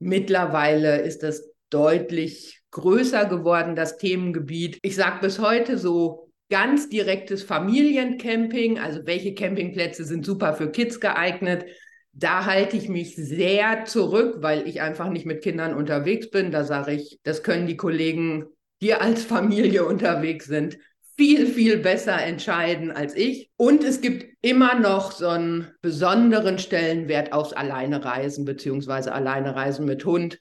Mittlerweile 0.00 1.00
ist 1.00 1.22
das 1.22 1.49
deutlich 1.70 2.60
größer 2.70 3.26
geworden, 3.26 3.74
das 3.74 3.96
Themengebiet. 3.96 4.78
Ich 4.82 4.96
sage 4.96 5.20
bis 5.20 5.38
heute 5.38 5.78
so 5.78 6.30
ganz 6.50 6.88
direktes 6.88 7.42
Familiencamping, 7.42 8.78
also 8.78 9.00
welche 9.04 9.34
Campingplätze 9.34 10.04
sind 10.04 10.26
super 10.26 10.54
für 10.54 10.70
Kids 10.70 11.00
geeignet. 11.00 11.64
Da 12.12 12.44
halte 12.44 12.76
ich 12.76 12.88
mich 12.88 13.14
sehr 13.14 13.84
zurück, 13.84 14.38
weil 14.40 14.66
ich 14.66 14.80
einfach 14.80 15.08
nicht 15.08 15.26
mit 15.26 15.42
Kindern 15.42 15.74
unterwegs 15.74 16.28
bin. 16.30 16.50
Da 16.50 16.64
sage 16.64 16.92
ich, 16.92 17.20
das 17.22 17.44
können 17.44 17.68
die 17.68 17.76
Kollegen, 17.76 18.46
die 18.82 18.94
als 18.94 19.22
Familie 19.22 19.84
unterwegs 19.86 20.46
sind, 20.46 20.76
viel, 21.16 21.46
viel 21.46 21.76
besser 21.76 22.20
entscheiden 22.20 22.90
als 22.90 23.14
ich. 23.14 23.50
Und 23.56 23.84
es 23.84 24.00
gibt 24.00 24.26
immer 24.40 24.74
noch 24.74 25.12
so 25.12 25.28
einen 25.28 25.68
besonderen 25.82 26.58
Stellenwert 26.58 27.32
aufs 27.32 27.52
Alleinereisen 27.52 28.44
beziehungsweise 28.44 29.12
Alleinereisen 29.12 29.84
mit 29.84 30.04
Hund 30.04 30.38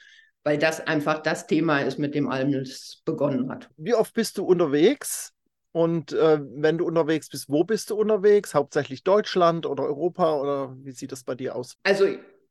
weil 0.49 0.57
das 0.57 0.79
einfach 0.79 1.21
das 1.21 1.45
Thema 1.45 1.81
ist, 1.81 1.99
mit 1.99 2.15
dem 2.15 2.27
alles 2.27 3.03
begonnen 3.05 3.51
hat. 3.51 3.69
Wie 3.77 3.93
oft 3.93 4.15
bist 4.15 4.39
du 4.39 4.43
unterwegs? 4.43 5.31
Und 5.73 6.11
äh, 6.11 6.39
wenn 6.41 6.79
du 6.79 6.87
unterwegs 6.87 7.29
bist, 7.29 7.49
wo 7.49 7.63
bist 7.63 7.91
du 7.91 7.95
unterwegs? 7.95 8.55
Hauptsächlich 8.55 9.03
Deutschland 9.03 9.67
oder 9.67 9.83
Europa 9.83 10.39
oder 10.39 10.75
wie 10.81 10.91
sieht 10.91 11.11
das 11.11 11.23
bei 11.23 11.35
dir 11.35 11.55
aus? 11.55 11.77
Also 11.83 12.07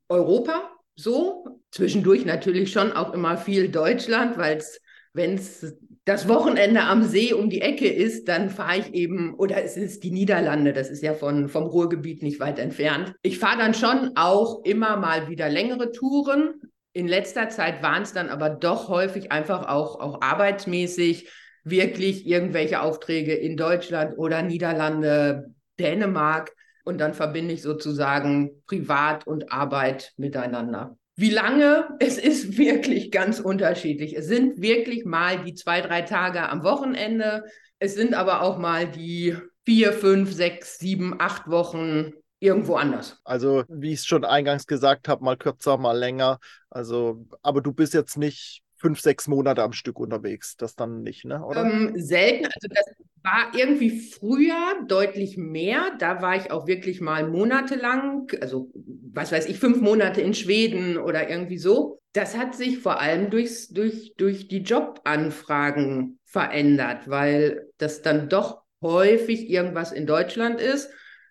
Europa 0.07 0.71
so, 0.95 1.59
zwischendurch 1.71 2.23
natürlich 2.23 2.71
schon 2.71 2.93
auch 2.93 3.13
immer 3.13 3.35
viel 3.35 3.67
Deutschland, 3.67 4.37
weil 4.37 4.55
es, 4.55 4.79
wenn 5.11 5.33
es 5.33 5.75
das 6.05 6.29
Wochenende 6.29 6.83
am 6.83 7.03
See 7.03 7.33
um 7.33 7.49
die 7.49 7.59
Ecke 7.59 7.89
ist, 7.89 8.29
dann 8.29 8.49
fahre 8.49 8.77
ich 8.77 8.93
eben, 8.93 9.33
oder 9.33 9.61
es 9.61 9.75
ist 9.75 10.05
die 10.05 10.11
Niederlande, 10.11 10.71
das 10.71 10.89
ist 10.89 11.03
ja 11.03 11.15
von, 11.15 11.49
vom 11.49 11.63
Ruhrgebiet 11.63 12.23
nicht 12.23 12.39
weit 12.39 12.59
entfernt. 12.59 13.13
Ich 13.23 13.39
fahre 13.39 13.57
dann 13.57 13.73
schon 13.73 14.11
auch 14.15 14.63
immer 14.63 14.95
mal 14.95 15.27
wieder 15.27 15.49
längere 15.49 15.91
Touren, 15.91 16.61
in 16.93 17.07
letzter 17.07 17.49
Zeit 17.49 17.83
waren 17.83 18.03
es 18.03 18.13
dann 18.13 18.29
aber 18.29 18.49
doch 18.49 18.89
häufig 18.89 19.31
einfach 19.31 19.67
auch, 19.67 19.99
auch 19.99 20.21
arbeitsmäßig 20.21 21.29
wirklich 21.63 22.25
irgendwelche 22.25 22.81
Aufträge 22.81 23.33
in 23.33 23.57
Deutschland 23.57 24.17
oder 24.17 24.41
Niederlande, 24.41 25.53
Dänemark. 25.79 26.51
Und 26.83 26.99
dann 26.99 27.13
verbinde 27.13 27.53
ich 27.53 27.61
sozusagen 27.61 28.63
Privat 28.65 29.27
und 29.27 29.51
Arbeit 29.51 30.13
miteinander. 30.17 30.97
Wie 31.15 31.29
lange? 31.29 31.89
Es 31.99 32.17
ist 32.17 32.57
wirklich 32.57 33.11
ganz 33.11 33.39
unterschiedlich. 33.39 34.15
Es 34.15 34.27
sind 34.27 34.61
wirklich 34.61 35.05
mal 35.05 35.43
die 35.43 35.53
zwei, 35.53 35.81
drei 35.81 36.01
Tage 36.01 36.47
am 36.47 36.63
Wochenende. 36.63 37.43
Es 37.77 37.93
sind 37.93 38.13
aber 38.13 38.41
auch 38.41 38.57
mal 38.57 38.87
die 38.89 39.35
vier, 39.65 39.93
fünf, 39.93 40.33
sechs, 40.33 40.79
sieben, 40.79 41.15
acht 41.19 41.49
Wochen 41.49 42.13
irgendwo 42.39 42.75
anders. 42.75 43.19
Also, 43.23 43.63
wie 43.67 43.93
ich 43.93 43.99
es 43.99 44.05
schon 44.05 44.25
eingangs 44.25 44.67
gesagt 44.67 45.07
habe, 45.07 45.23
mal 45.23 45.37
kürzer, 45.37 45.77
mal 45.77 45.97
länger. 45.97 46.39
Also, 46.69 47.25
aber 47.41 47.61
du 47.61 47.73
bist 47.73 47.93
jetzt 47.93 48.17
nicht 48.17 48.63
fünf, 48.79 49.01
sechs 49.01 49.27
Monate 49.27 49.61
am 49.61 49.73
Stück 49.73 49.99
unterwegs. 49.99 50.55
Das 50.55 50.75
dann 50.75 51.01
nicht, 51.03 51.25
ne? 51.25 51.43
Oder? 51.45 51.65
Ähm, 51.65 51.93
selten. 51.97 52.45
Also 52.45 52.67
das 52.69 52.85
war 53.23 53.51
irgendwie 53.53 53.99
früher 53.99 54.85
deutlich 54.87 55.37
mehr. 55.37 55.91
Da 55.99 56.21
war 56.21 56.37
ich 56.37 56.51
auch 56.51 56.65
wirklich 56.65 57.01
mal 57.01 57.27
monatelang, 57.27 58.27
also 58.41 58.71
was 59.11 59.31
weiß 59.31 59.47
ich, 59.47 59.59
fünf 59.59 59.81
Monate 59.81 60.21
in 60.21 60.33
Schweden 60.33 60.97
oder 60.97 61.29
irgendwie 61.29 61.57
so. 61.57 61.99
Das 62.13 62.37
hat 62.37 62.55
sich 62.55 62.79
vor 62.79 63.01
allem 63.01 63.29
durchs, 63.29 63.67
durch, 63.67 64.13
durch 64.17 64.47
die 64.47 64.63
Jobanfragen 64.63 66.19
verändert, 66.23 67.09
weil 67.09 67.67
das 67.77 68.01
dann 68.01 68.29
doch 68.29 68.61
häufig 68.81 69.49
irgendwas 69.49 69.91
in 69.91 70.07
Deutschland 70.07 70.61
ist 70.61 70.89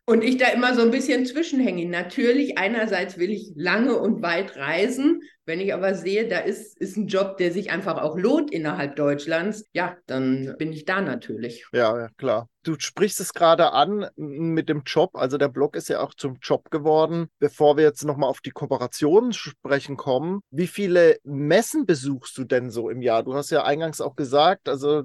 und 0.09 0.25
ich 0.25 0.38
da 0.38 0.47
immer 0.47 0.75
so 0.75 0.81
ein 0.81 0.91
bisschen 0.91 1.27
zwischenhänge. 1.27 1.85
Natürlich, 1.85 2.57
einerseits 2.57 3.19
will 3.19 3.31
ich 3.31 3.53
lange 3.57 3.99
und 3.99 4.23
weit 4.23 4.57
reisen. 4.57 5.21
Wenn 5.45 5.61
ich 5.61 5.75
aber 5.75 5.95
sehe, 5.95 6.27
da 6.27 6.38
ist, 6.38 6.79
ist 6.79 6.97
ein 6.97 7.09
Job, 7.09 7.37
der 7.37 7.53
sich 7.53 7.71
einfach 7.71 8.00
auch 8.00 8.17
lohnt 8.17 8.50
innerhalb 8.50 8.97
Deutschlands, 8.97 9.67
ja, 9.75 9.99
dann 10.07 10.55
bin 10.59 10.73
ich 10.73 10.87
da 10.87 11.03
natürlich. 11.03 11.67
Ja, 11.73 11.99
ja, 11.99 12.09
klar. 12.17 12.49
Du 12.62 12.77
sprichst 12.79 13.21
es 13.21 13.35
gerade 13.35 13.73
an 13.73 14.09
mit 14.17 14.71
dem 14.71 14.83
Job. 14.87 15.11
Also 15.15 15.37
der 15.37 15.49
Blog 15.49 15.77
ist 15.77 15.88
ja 15.88 16.00
auch 16.00 16.15
zum 16.15 16.38
Job 16.41 16.71
geworden. 16.71 17.29
Bevor 17.38 17.77
wir 17.77 17.85
jetzt 17.85 18.05
nochmal 18.05 18.31
auf 18.31 18.41
die 18.41 18.50
Kooperation 18.50 19.35
sprechen 19.35 19.99
kommen, 19.99 20.41
wie 20.50 20.67
viele 20.67 21.19
Messen 21.23 21.85
besuchst 21.85 22.37
du 22.38 22.45
denn 22.45 22.71
so 22.71 22.88
im 22.88 23.03
Jahr? 23.03 23.25
Du 23.25 23.35
hast 23.35 23.50
ja 23.50 23.65
eingangs 23.65 24.00
auch 24.00 24.17
gesagt, 24.17 24.71
also 24.71 25.03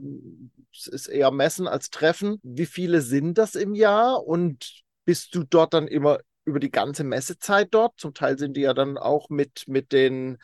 es 0.74 0.88
ist 0.88 1.08
eher 1.08 1.32
Messen 1.32 1.68
als 1.68 1.90
Treffen. 1.90 2.40
Wie 2.42 2.66
viele 2.66 3.02
sind 3.02 3.38
das 3.38 3.56
im 3.56 3.76
Jahr 3.76 4.26
und 4.26 4.84
bist 5.06 5.36
du 5.36 5.44
dort 5.44 5.74
dann 5.74 5.88
immer 5.88 6.20
über 6.46 6.60
die 6.60 6.72
ganze 6.72 7.04
Messezeit 7.04 7.70
dort? 7.72 7.94
Zum 7.98 8.14
Teil 8.14 8.38
sind 8.38 8.58
die 8.58 8.62
ja 8.62 8.74
dann 8.74 8.98
auch 8.98 9.30
mit, 9.30 9.64
mit 9.68 9.92
den, 9.92 10.38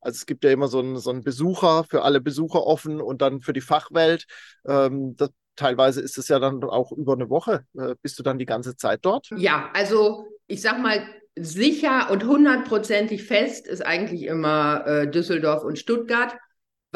also 0.00 0.16
es 0.16 0.26
gibt 0.26 0.44
ja 0.44 0.50
immer 0.50 0.68
so 0.68 0.80
einen, 0.80 0.98
so 0.98 1.10
einen 1.10 1.22
Besucher, 1.22 1.84
für 1.84 2.02
alle 2.02 2.20
Besucher 2.20 2.64
offen 2.64 3.00
und 3.00 3.22
dann 3.22 3.40
für 3.40 3.52
die 3.52 3.60
Fachwelt. 3.60 4.26
Ähm, 4.66 5.16
das, 5.16 5.30
teilweise 5.56 6.00
ist 6.00 6.18
es 6.18 6.28
ja 6.28 6.38
dann 6.38 6.62
auch 6.64 6.92
über 6.92 7.14
eine 7.14 7.30
Woche. 7.30 7.64
Äh, 7.78 7.94
bist 8.02 8.18
du 8.18 8.22
dann 8.22 8.38
die 8.38 8.46
ganze 8.46 8.76
Zeit 8.76 9.00
dort? 9.02 9.28
Ja, 9.36 9.70
also 9.72 10.26
ich 10.46 10.60
sag 10.60 10.80
mal, 10.80 11.06
sicher 11.34 12.10
und 12.10 12.24
hundertprozentig 12.24 13.24
fest 13.24 13.66
ist 13.66 13.84
eigentlich 13.84 14.22
immer 14.22 14.86
äh, 14.86 15.10
Düsseldorf 15.10 15.64
und 15.64 15.78
Stuttgart 15.78 16.36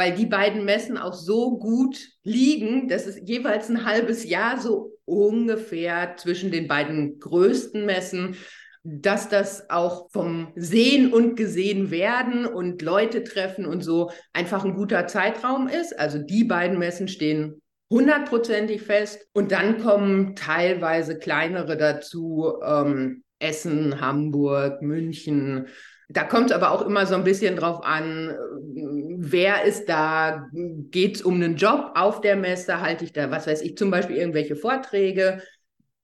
weil 0.00 0.14
die 0.14 0.24
beiden 0.24 0.64
Messen 0.64 0.96
auch 0.96 1.12
so 1.12 1.58
gut 1.58 1.98
liegen, 2.22 2.88
dass 2.88 3.04
es 3.06 3.20
jeweils 3.22 3.68
ein 3.68 3.84
halbes 3.84 4.24
Jahr 4.24 4.58
so 4.58 4.92
ungefähr 5.10 6.16
zwischen 6.16 6.50
den 6.50 6.68
beiden 6.68 7.18
größten 7.18 7.84
Messen, 7.84 8.36
dass 8.82 9.28
das 9.28 9.68
auch 9.68 10.10
vom 10.10 10.52
Sehen 10.56 11.12
und 11.12 11.36
Gesehen 11.36 11.90
werden 11.90 12.46
und 12.46 12.80
Leute 12.80 13.24
treffen 13.24 13.66
und 13.66 13.82
so 13.82 14.10
einfach 14.32 14.64
ein 14.64 14.74
guter 14.74 15.06
Zeitraum 15.06 15.68
ist. 15.68 15.98
Also 15.98 16.18
die 16.18 16.44
beiden 16.44 16.78
Messen 16.78 17.08
stehen 17.08 17.60
hundertprozentig 17.90 18.82
fest 18.82 19.26
und 19.32 19.52
dann 19.52 19.78
kommen 19.78 20.36
teilweise 20.36 21.18
kleinere 21.18 21.76
dazu, 21.76 22.54
ähm, 22.64 23.24
Essen, 23.40 24.00
Hamburg, 24.00 24.80
München, 24.80 25.66
da 26.10 26.24
kommt 26.24 26.50
es 26.50 26.56
aber 26.56 26.72
auch 26.72 26.82
immer 26.82 27.06
so 27.06 27.14
ein 27.14 27.24
bisschen 27.24 27.56
drauf 27.56 27.84
an, 27.84 28.36
wer 29.18 29.64
ist 29.64 29.88
da, 29.88 30.48
geht 30.52 31.16
es 31.16 31.22
um 31.22 31.34
einen 31.34 31.56
Job 31.56 31.92
auf 31.94 32.20
der 32.20 32.36
Messe, 32.36 32.80
halte 32.80 33.04
ich 33.04 33.12
da, 33.12 33.30
was 33.30 33.46
weiß 33.46 33.62
ich, 33.62 33.76
zum 33.76 33.90
Beispiel 33.90 34.16
irgendwelche 34.16 34.56
Vorträge, 34.56 35.42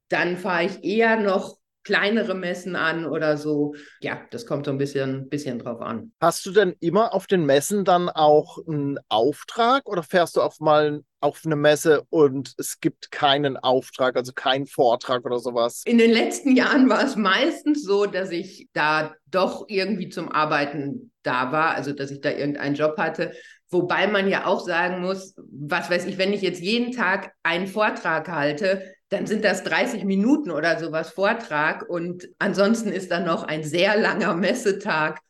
dann 0.08 0.36
fahre 0.36 0.64
ich 0.64 0.84
eher 0.84 1.16
noch 1.18 1.58
kleinere 1.86 2.34
Messen 2.34 2.74
an 2.74 3.06
oder 3.06 3.36
so. 3.36 3.76
Ja, 4.00 4.20
das 4.32 4.44
kommt 4.44 4.66
so 4.66 4.72
ein 4.72 4.78
bisschen, 4.78 5.28
bisschen 5.28 5.60
drauf 5.60 5.80
an. 5.80 6.12
Hast 6.20 6.44
du 6.44 6.50
denn 6.50 6.74
immer 6.80 7.14
auf 7.14 7.28
den 7.28 7.46
Messen 7.46 7.84
dann 7.84 8.08
auch 8.08 8.58
einen 8.66 8.98
Auftrag 9.08 9.88
oder 9.88 10.02
fährst 10.02 10.36
du 10.36 10.42
auf 10.42 10.58
mal 10.58 11.02
auf 11.20 11.42
eine 11.44 11.54
Messe 11.54 12.02
und 12.10 12.54
es 12.58 12.80
gibt 12.80 13.12
keinen 13.12 13.56
Auftrag, 13.56 14.16
also 14.16 14.32
keinen 14.32 14.66
Vortrag 14.66 15.24
oder 15.24 15.38
sowas? 15.38 15.82
In 15.86 15.98
den 15.98 16.10
letzten 16.10 16.56
Jahren 16.56 16.88
war 16.88 17.04
es 17.04 17.14
meistens 17.14 17.84
so, 17.84 18.06
dass 18.06 18.32
ich 18.32 18.68
da 18.72 19.14
doch 19.30 19.66
irgendwie 19.68 20.08
zum 20.08 20.30
Arbeiten 20.30 21.12
da 21.22 21.52
war, 21.52 21.74
also 21.76 21.92
dass 21.92 22.10
ich 22.10 22.20
da 22.20 22.30
irgendeinen 22.30 22.74
Job 22.74 22.98
hatte. 22.98 23.32
Wobei 23.70 24.08
man 24.08 24.28
ja 24.28 24.46
auch 24.46 24.60
sagen 24.60 25.02
muss, 25.02 25.34
was 25.36 25.88
weiß 25.88 26.06
ich, 26.06 26.18
wenn 26.18 26.32
ich 26.32 26.42
jetzt 26.42 26.60
jeden 26.60 26.92
Tag 26.92 27.32
einen 27.44 27.68
Vortrag 27.68 28.28
halte, 28.28 28.92
dann 29.08 29.26
sind 29.26 29.44
das 29.44 29.62
30 29.62 30.04
Minuten 30.04 30.50
oder 30.50 30.78
sowas 30.78 31.10
Vortrag 31.10 31.88
und 31.88 32.28
ansonsten 32.38 32.90
ist 32.90 33.10
dann 33.10 33.24
noch 33.24 33.44
ein 33.44 33.62
sehr 33.62 33.96
langer 33.96 34.34
Messetag 34.34 35.20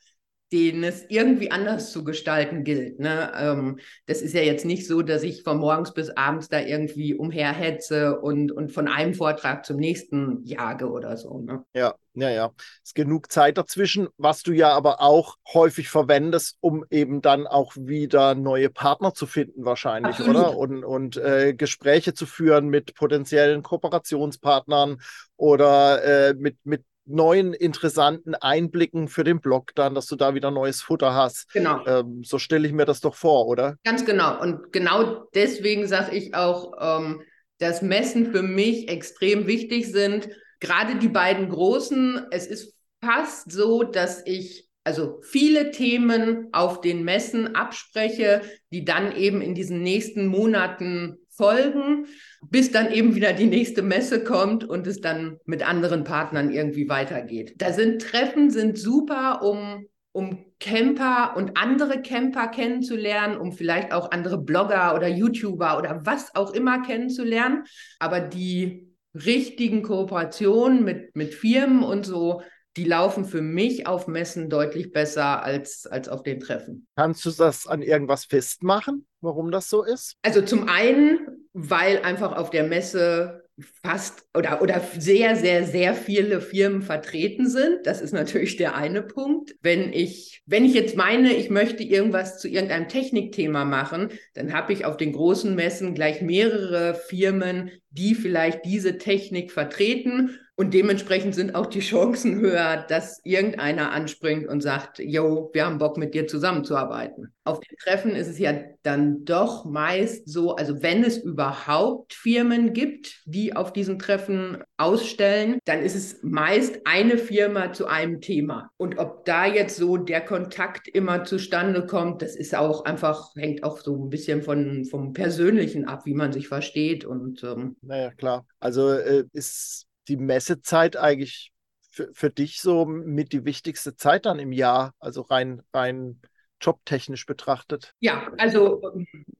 den 0.53 0.85
es 0.85 1.05
irgendwie 1.09 1.51
anders 1.51 1.91
zu 1.91 2.05
gestalten 2.05 2.63
gilt. 2.63 3.01
Ne? 3.01 3.33
Ähm, 3.37 3.79
das 4.07 4.23
ist 4.23 4.33
ja 4.33 4.43
jetzt 4.43 4.65
nicht 4.65 4.87
so, 4.87 5.03
dass 5.03 5.25
ich 5.25 5.43
von 5.43 5.59
morgens 5.59 5.93
bis 5.93 6.11
abends 6.11 6.49
da 6.49 6.61
irgendwie 6.61 7.15
umherhetze 7.15 8.21
und, 8.21 8.53
und 8.53 8.71
von 8.71 8.87
einem 8.87 9.15
Vortrag 9.15 9.67
zum 9.67 9.77
nächsten 9.77 10.45
jage 10.45 10.89
oder 10.89 11.17
so. 11.17 11.41
Ne? 11.41 11.65
Ja, 11.75 11.95
ja, 12.15 12.31
ja. 12.31 12.53
Es 12.57 12.91
ist 12.91 12.95
genug 12.95 13.33
Zeit 13.33 13.59
dazwischen, 13.59 14.09
was 14.19 14.43
du 14.43 14.53
ja 14.53 14.71
aber 14.71 15.01
auch 15.01 15.37
häufig 15.53 15.89
verwendest, 15.89 16.59
um 16.61 16.85
eben 16.91 17.23
dann 17.23 17.49
auch 17.49 17.73
wieder 17.77 18.37
neue 18.37 18.71
Partner 18.71 19.15
zu 19.15 19.27
finden, 19.27 19.65
wahrscheinlich, 19.65 20.21
Absolut. 20.21 20.37
oder? 20.37 20.57
Und, 20.57 20.85
und 20.85 21.17
äh, 21.17 21.55
Gespräche 21.55 22.15
zu 22.15 22.25
führen 22.25 22.69
mit 22.69 22.95
potenziellen 22.95 23.65
Kooperationspartnern 23.65 24.99
oder 25.37 26.05
äh, 26.05 26.35
mit, 26.35 26.57
mit 26.63 26.85
neuen 27.07 27.55
interessanten 27.55 28.35
Einblicken 28.35 29.09
für 29.09 29.25
den 29.25 29.41
Blog 29.41 29.73
dann, 29.75 29.95
dass 29.95 30.07
du 30.07 30.17
da 30.17 30.35
wieder 30.35 30.51
neues 30.51 30.83
Futter 30.83 31.15
hast. 31.15 31.53
Genau. 31.53 31.85
Ähm, 31.87 32.23
so 32.25 32.39
stelle 32.39 32.67
ich 32.67 32.75
mir 32.75 32.85
das 32.85 33.01
doch 33.01 33.15
vor, 33.15 33.47
oder? 33.47 33.77
Ganz 33.85 34.05
genau. 34.05 34.41
Und 34.41 34.73
genau 34.73 35.29
deswegen 35.35 35.87
sage 35.87 36.17
ich 36.17 36.35
auch, 36.35 36.73
ähm, 36.81 37.23
dass 37.59 37.83
Messen 37.83 38.33
für 38.33 38.43
mich 38.43 38.89
extrem 38.89 39.47
wichtig 39.47 39.91
sind. 39.91 40.29
Gerade 40.61 40.97
die 40.97 41.09
beiden 41.09 41.49
großen. 41.49 42.27
Es 42.31 42.47
ist 42.47 42.75
fast 43.01 43.51
so, 43.51 43.83
dass 43.83 44.23
ich 44.27 44.67
also 44.85 45.21
viele 45.23 45.73
Themen 45.73 46.49
auf 46.53 46.81
den 46.81 47.03
Messen 47.03 47.57
abspreche, 47.57 48.43
die 48.71 48.85
dann 48.85 49.17
eben 49.17 49.43
in 49.43 49.55
diesen 49.55 49.83
nächsten 49.83 50.27
Monaten 50.27 51.19
folgen, 51.37 52.07
bis 52.51 52.73
dann 52.73 52.93
eben 52.93 53.15
wieder 53.15 53.33
die 53.33 53.47
nächste 53.47 53.83
Messe 53.83 54.25
kommt 54.25 54.65
und 54.65 54.87
es 54.87 55.01
dann 55.01 55.39
mit 55.45 55.67
anderen 55.67 56.05
Partnern 56.05 56.51
irgendwie 56.51 56.89
weitergeht. 56.89 57.55
Da 57.59 57.73
sind 57.73 58.03
Treffen 58.03 58.51
sind 58.51 58.79
super, 58.79 59.43
um 59.43 59.87
um 60.17 60.47
Camper 60.61 61.35
und 61.37 61.59
andere 61.59 62.01
Camper 62.01 62.49
kennenzulernen, 62.49 63.37
um 63.37 63.53
vielleicht 63.53 63.93
auch 63.93 64.13
andere 64.13 64.39
Blogger 64.39 64.95
oder 64.95 65.09
YouTuber 65.09 65.77
oder 65.77 66.07
was 66.07 66.35
auch 66.35 66.55
immer 66.55 66.81
kennenzulernen. 66.81 67.65
Aber 67.99 68.21
die 68.21 68.89
richtigen 69.15 69.83
Kooperationen 69.83 70.85
mit, 70.85 71.15
mit 71.15 71.35
Firmen 71.35 71.83
und 71.83 72.07
so, 72.07 72.41
die 72.77 72.85
laufen 72.85 73.25
für 73.25 73.43
mich 73.43 73.87
auf 73.87 74.07
Messen 74.07 74.51
deutlich 74.51 74.93
besser 74.93 75.43
als, 75.43 75.87
als 75.87 76.09
auf 76.09 76.23
den 76.23 76.41
Treffen. 76.41 76.87
Kannst 76.97 77.25
du 77.25 77.31
das 77.31 77.67
an 77.67 77.83
irgendwas 77.83 78.27
festmachen, 78.27 79.07
warum 79.21 79.51
das 79.51 79.69
so 79.71 79.83
ist? 79.83 80.17
Also 80.23 80.43
zum 80.43 80.69
einen, 80.69 81.49
weil 81.53 82.03
einfach 82.03 82.37
auf 82.37 82.51
der 82.51 82.65
Messe 82.65 83.43
fast 83.83 84.27
oder, 84.37 84.61
oder 84.61 84.83
sehr, 84.99 85.35
sehr, 85.35 85.65
sehr 85.65 85.95
viele 85.95 86.43
Firmen 86.43 86.83
vertreten 86.83 87.49
sind. 87.49 87.87
Das 87.87 88.03
ist 88.03 88.13
natürlich 88.13 88.57
der 88.57 88.77
eine 88.77 89.03
Punkt. 89.03 89.57
Wenn 89.63 89.95
ich, 89.95 90.43
wenn 90.45 90.67
ich 90.67 90.75
jetzt 90.75 90.95
meine, 90.95 91.33
ich 91.33 91.49
möchte 91.49 91.83
irgendwas 91.83 92.39
zu 92.39 92.49
irgendeinem 92.49 92.89
Technikthema 92.89 93.65
machen, 93.65 94.11
dann 94.35 94.53
habe 94.53 94.75
ich 94.75 94.85
auf 94.85 94.99
den 94.99 95.13
großen 95.13 95.55
Messen 95.55 95.95
gleich 95.95 96.21
mehrere 96.21 96.95
Firmen, 96.95 97.71
die 97.89 98.15
vielleicht 98.15 98.67
diese 98.67 98.99
Technik 98.99 99.53
vertreten 99.53 100.39
und 100.59 100.73
dementsprechend 100.73 101.35
sind 101.35 101.55
auch 101.55 101.67
die 101.67 101.81
Chancen 101.81 102.41
höher, 102.41 102.79
dass 102.89 103.21
irgendeiner 103.25 103.93
anspringt 103.93 104.49
und 104.49 104.63
sagt, 104.63 104.99
yo, 104.99 105.51
wir 105.53 105.67
haben 105.67 105.77
Bock 105.77 105.99
mit 105.99 106.15
dir 106.15 106.27
zusammenzuarbeiten. 106.27 107.35
Auf 107.45 107.61
den 107.61 107.77
Treffen 107.77 108.13
ist 108.13 108.27
es 108.27 108.39
ja 108.39 108.55
dann 108.83 109.27
doch 109.27 109.67
meist 109.67 110.27
so, 110.27 110.57
also 110.57 110.83
wenn 110.83 111.05
es 111.05 111.19
überhaupt 111.19 112.15
Firmen 112.15 112.73
gibt, 112.73 113.21
die 113.27 113.55
auf 113.55 113.75
diesen 113.75 113.99
Treffen 113.99 114.63
ausstellen, 114.79 115.59
dann 115.67 115.83
ist 115.83 115.95
es 115.95 116.23
meist 116.23 116.81
eine 116.87 117.19
Firma 117.19 117.75
zu 117.75 117.87
einem 117.87 118.23
Thema. 118.23 118.71
Und 118.79 118.99
ob 118.99 119.27
da 119.27 119.45
jetzt 119.45 119.77
so 119.77 119.99
der 119.99 120.23
Kontakt 120.23 120.89
immer 120.89 121.25
zustande 121.25 121.85
kommt, 121.85 122.23
das 122.23 122.35
ist 122.35 122.55
auch 122.55 122.87
einfach, 122.87 123.35
hängt 123.37 123.63
auch 123.63 123.79
so 123.81 123.95
ein 123.95 124.09
bisschen 124.09 124.43
von, 124.43 124.87
vom 124.87 125.13
Persönlichen 125.13 125.85
ab, 125.85 126.07
wie 126.07 126.15
man 126.15 126.33
sich 126.33 126.49
versteht. 126.49 127.05
Und 127.05 127.45
ähm, 127.45 127.77
naja, 127.83 128.11
klar. 128.13 128.47
Also 128.59 128.91
äh, 128.91 129.25
ist 129.33 129.86
die 130.09 130.17
Messezeit 130.17 130.97
eigentlich 130.97 131.53
für, 131.91 132.11
für 132.13 132.31
dich 132.31 132.61
so 132.61 132.85
mit 132.85 133.33
die 133.33 133.45
wichtigste 133.45 133.97
Zeit 133.97 134.27
dann 134.27 134.39
im 134.39 134.53
Jahr, 134.53 134.95
also 134.99 135.23
rein, 135.23 135.63
rein 135.73 136.21
jobtechnisch 136.61 137.27
betrachtet? 137.27 137.95
Ja, 138.01 138.31
also 138.39 138.83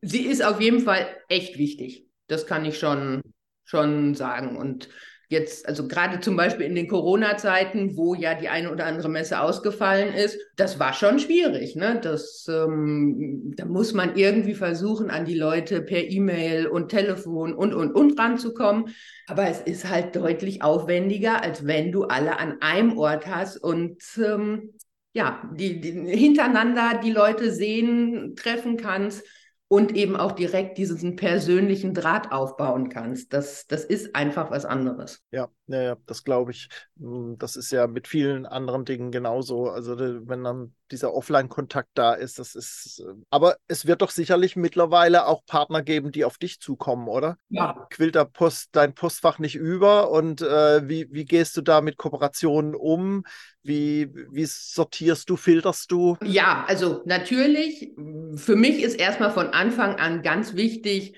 sie 0.03 0.27
ist 0.27 0.45
auf 0.45 0.61
jeden 0.61 0.81
Fall 0.81 1.07
echt 1.29 1.59
wichtig. 1.59 2.07
Das 2.27 2.47
kann 2.47 2.65
ich 2.65 2.79
schon, 2.79 3.23
schon 3.65 4.15
sagen. 4.15 4.57
Und 4.57 4.89
jetzt, 5.29 5.69
also 5.69 5.89
gerade 5.89 6.21
zum 6.21 6.37
Beispiel 6.37 6.67
in 6.67 6.75
den 6.75 6.87
Corona-Zeiten, 6.87 7.97
wo 7.97 8.15
ja 8.15 8.35
die 8.35 8.49
eine 8.49 8.71
oder 8.71 8.87
andere 8.87 9.09
Messe 9.09 9.41
ausgefallen 9.41 10.15
ist, 10.15 10.39
das 10.57 10.79
war 10.79 10.93
schon 10.93 11.19
schwierig. 11.19 11.75
Ne? 11.75 11.99
Das, 12.01 12.47
ähm, 12.49 13.53
da 13.57 13.65
muss 13.65 13.93
man 13.93 14.17
irgendwie 14.17 14.55
versuchen, 14.55 15.11
an 15.11 15.25
die 15.25 15.39
Leute 15.39 15.83
per 15.83 16.05
E-Mail 16.05 16.69
und 16.69 16.91
Telefon 16.91 17.55
und, 17.55 17.75
und, 17.75 17.93
und 17.93 18.19
ranzukommen. 18.19 18.95
Aber 19.27 19.49
es 19.49 19.61
ist 19.61 19.89
halt 19.89 20.15
deutlich 20.15 20.63
aufwendiger, 20.63 21.43
als 21.43 21.67
wenn 21.67 21.91
du 21.91 22.05
alle 22.05 22.39
an 22.39 22.59
einem 22.61 22.97
Ort 22.97 23.27
hast 23.27 23.57
und 23.57 24.03
ähm, 24.19 24.75
ja, 25.13 25.51
die, 25.55 25.81
die 25.81 25.93
hintereinander 25.93 27.01
die 27.03 27.11
Leute 27.11 27.51
sehen, 27.51 28.37
treffen 28.37 28.77
kannst 28.77 29.25
und 29.69 29.95
eben 29.95 30.17
auch 30.17 30.33
direkt 30.33 30.79
diesen 30.79 31.17
persönlichen 31.17 31.95
Draht 31.95 32.33
aufbauen 32.33 32.89
kannst. 32.89 33.33
Das, 33.33 33.67
das 33.67 33.85
ist 33.85 34.15
einfach 34.15 34.51
was 34.51 34.65
anderes. 34.65 35.23
Ja, 35.31 35.49
ja, 35.67 35.83
ja 35.83 35.97
das 36.07 36.25
glaube 36.25 36.53
ich. 36.53 36.69
Hm, 36.99 37.37
das 37.39 37.57
ist 37.57 37.71
ja 37.71 37.87
mit 37.87 38.09
vielen 38.09 38.47
anderen 38.47 38.85
Dingen 38.85 39.11
genauso. 39.11 39.69
Also 39.69 39.99
wenn 39.99 40.45
dann 40.45 40.75
dieser 40.91 41.15
Offline-Kontakt 41.15 41.91
da 41.95 42.15
ist, 42.15 42.39
das 42.39 42.55
ist. 42.55 43.01
Äh, 43.01 43.13
aber 43.31 43.57
es 43.69 43.87
wird 43.87 44.03
doch 44.03 44.11
sicherlich 44.11 44.57
mittlerweile 44.57 45.27
auch 45.27 45.45
Partner 45.47 45.83
geben, 45.83 46.13
die 46.13 46.25
auf 46.25 46.39
dich 46.39 46.61
zukommen, 46.61 47.09
oder? 47.09 47.37
Ja. 47.49 47.87
Quillt 47.91 48.15
da 48.15 48.25
Post, 48.25 48.71
dein 48.73 48.95
Postfach 48.95 49.39
nicht 49.39 49.57
über 49.57 50.11
und 50.11 50.43
äh, 50.43 50.89
wie, 50.89 51.09
wie 51.11 51.25
gehst 51.25 51.57
du 51.57 51.63
da 51.63 51.81
mit 51.81 51.97
Kooperationen 51.97 52.75
um? 52.75 53.25
Wie, 53.63 54.13
wie 54.31 54.47
sortierst 54.47 55.29
du, 55.29 55.37
filterst 55.37 55.91
du? 55.91 56.17
Ja, 56.23 56.65
also 56.69 57.03
natürlich, 57.05 57.93
für 58.37 58.55
mich 58.55 58.83
ist 58.83 58.95
erstmal 58.95 59.33
von 59.33 59.49
Anfang 59.49 59.97
an 59.97 60.23
ganz 60.23 60.55
wichtig, 60.55 61.15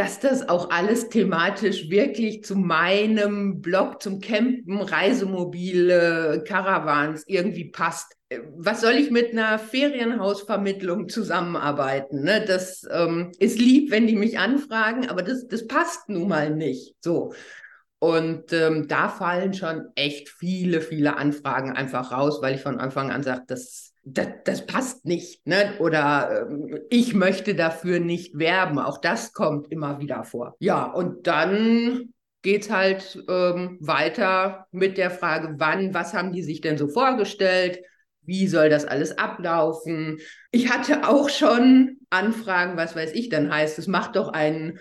dass 0.00 0.18
das 0.18 0.48
auch 0.48 0.70
alles 0.70 1.10
thematisch 1.10 1.90
wirklich 1.90 2.42
zu 2.42 2.56
meinem 2.56 3.60
Blog, 3.60 4.02
zum 4.02 4.18
Campen, 4.18 4.80
Reisemobile, 4.80 6.42
Caravans 6.48 7.22
irgendwie 7.26 7.66
passt. 7.66 8.16
Was 8.56 8.80
soll 8.80 8.94
ich 8.94 9.10
mit 9.10 9.32
einer 9.32 9.58
Ferienhausvermittlung 9.58 11.10
zusammenarbeiten? 11.10 12.22
Ne? 12.22 12.42
Das 12.46 12.88
ähm, 12.90 13.32
ist 13.38 13.58
lieb, 13.58 13.90
wenn 13.90 14.06
die 14.06 14.16
mich 14.16 14.38
anfragen, 14.38 15.06
aber 15.10 15.20
das, 15.20 15.46
das 15.48 15.66
passt 15.66 16.08
nun 16.08 16.28
mal 16.28 16.48
nicht. 16.48 16.94
So. 17.02 17.34
Und 17.98 18.54
ähm, 18.54 18.88
da 18.88 19.10
fallen 19.10 19.52
schon 19.52 19.88
echt 19.96 20.30
viele, 20.30 20.80
viele 20.80 21.18
Anfragen 21.18 21.72
einfach 21.72 22.10
raus, 22.10 22.38
weil 22.40 22.54
ich 22.54 22.62
von 22.62 22.80
Anfang 22.80 23.10
an 23.10 23.22
sage, 23.22 23.42
das, 23.48 23.89
das, 24.14 24.28
das 24.44 24.66
passt 24.66 25.04
nicht. 25.04 25.46
Ne? 25.46 25.74
Oder 25.78 26.46
ähm, 26.48 26.78
ich 26.90 27.14
möchte 27.14 27.54
dafür 27.54 28.00
nicht 28.00 28.38
werben. 28.38 28.78
Auch 28.78 28.98
das 28.98 29.32
kommt 29.32 29.70
immer 29.70 30.00
wieder 30.00 30.24
vor. 30.24 30.56
Ja, 30.58 30.84
und 30.84 31.26
dann 31.26 32.12
geht 32.42 32.62
es 32.62 32.70
halt 32.70 33.22
ähm, 33.28 33.78
weiter 33.80 34.66
mit 34.70 34.96
der 34.96 35.10
Frage, 35.10 35.54
wann, 35.58 35.92
was 35.92 36.14
haben 36.14 36.32
die 36.32 36.42
sich 36.42 36.60
denn 36.60 36.78
so 36.78 36.88
vorgestellt? 36.88 37.80
Wie 38.22 38.46
soll 38.46 38.68
das 38.68 38.84
alles 38.84 39.18
ablaufen? 39.18 40.18
Ich 40.50 40.70
hatte 40.70 41.08
auch 41.08 41.28
schon 41.28 41.98
Anfragen, 42.10 42.76
was 42.76 42.96
weiß 42.96 43.12
ich, 43.12 43.28
dann 43.28 43.52
heißt 43.52 43.78
es, 43.78 43.86
macht 43.86 44.16
doch 44.16 44.28
einen 44.28 44.78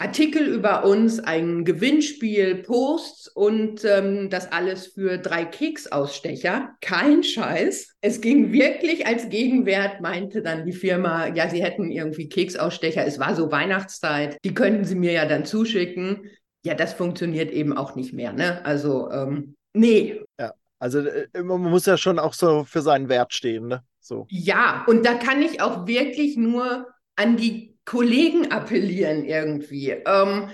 Artikel 0.00 0.46
über 0.46 0.84
uns, 0.84 1.18
ein 1.18 1.64
Gewinnspiel, 1.64 2.62
Posts 2.62 3.28
und 3.28 3.84
ähm, 3.84 4.30
das 4.30 4.50
alles 4.52 4.86
für 4.86 5.18
drei 5.18 5.44
Keksausstecher. 5.44 6.70
Kein 6.80 7.24
Scheiß. 7.24 7.96
Es 8.00 8.20
ging 8.20 8.52
wirklich 8.52 9.06
als 9.08 9.28
Gegenwert, 9.28 10.00
meinte 10.00 10.40
dann 10.40 10.64
die 10.64 10.72
Firma, 10.72 11.26
ja, 11.34 11.50
sie 11.50 11.62
hätten 11.62 11.90
irgendwie 11.90 12.28
Keksausstecher. 12.28 13.04
Es 13.04 13.18
war 13.18 13.34
so 13.34 13.50
Weihnachtszeit. 13.50 14.38
Die 14.44 14.54
könnten 14.54 14.84
sie 14.84 14.94
mir 14.94 15.12
ja 15.12 15.26
dann 15.26 15.44
zuschicken. 15.44 16.30
Ja, 16.64 16.74
das 16.74 16.92
funktioniert 16.92 17.50
eben 17.50 17.76
auch 17.76 17.96
nicht 17.96 18.12
mehr. 18.12 18.32
Ne? 18.32 18.64
Also, 18.64 19.10
ähm, 19.10 19.56
nee. 19.72 20.20
Ja, 20.38 20.52
also 20.78 21.00
äh, 21.00 21.26
man 21.42 21.60
muss 21.62 21.86
ja 21.86 21.96
schon 21.96 22.20
auch 22.20 22.34
so 22.34 22.62
für 22.62 22.82
seinen 22.82 23.08
Wert 23.08 23.34
stehen. 23.34 23.66
Ne? 23.66 23.82
So. 23.98 24.26
Ja, 24.30 24.84
und 24.86 25.04
da 25.04 25.14
kann 25.14 25.42
ich 25.42 25.60
auch 25.60 25.88
wirklich 25.88 26.36
nur 26.36 26.86
an 27.16 27.36
die 27.36 27.67
Kollegen 27.88 28.52
appellieren 28.52 29.24
irgendwie. 29.24 29.92
Ähm, 30.04 30.50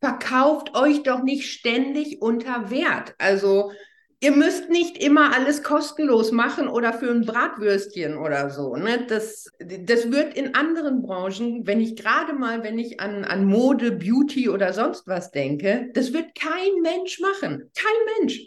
verkauft 0.00 0.76
euch 0.76 1.02
doch 1.02 1.24
nicht 1.24 1.50
ständig 1.50 2.22
unter 2.22 2.70
Wert. 2.70 3.16
Also 3.18 3.72
ihr 4.20 4.30
müsst 4.30 4.70
nicht 4.70 5.02
immer 5.02 5.34
alles 5.34 5.64
kostenlos 5.64 6.30
machen 6.30 6.68
oder 6.68 6.92
für 6.92 7.10
ein 7.10 7.26
Bratwürstchen 7.26 8.18
oder 8.18 8.50
so. 8.50 8.76
Ne? 8.76 9.04
Das, 9.08 9.50
das 9.58 10.12
wird 10.12 10.34
in 10.34 10.54
anderen 10.54 11.02
Branchen, 11.02 11.66
wenn 11.66 11.80
ich 11.80 11.96
gerade 11.96 12.34
mal, 12.34 12.62
wenn 12.62 12.78
ich 12.78 13.00
an, 13.00 13.24
an 13.24 13.44
Mode, 13.44 13.90
Beauty 13.90 14.48
oder 14.48 14.72
sonst 14.72 15.08
was 15.08 15.32
denke, 15.32 15.90
das 15.94 16.12
wird 16.12 16.36
kein 16.36 16.82
Mensch 16.82 17.18
machen. 17.18 17.68
Kein 17.74 18.20
Mensch. 18.20 18.46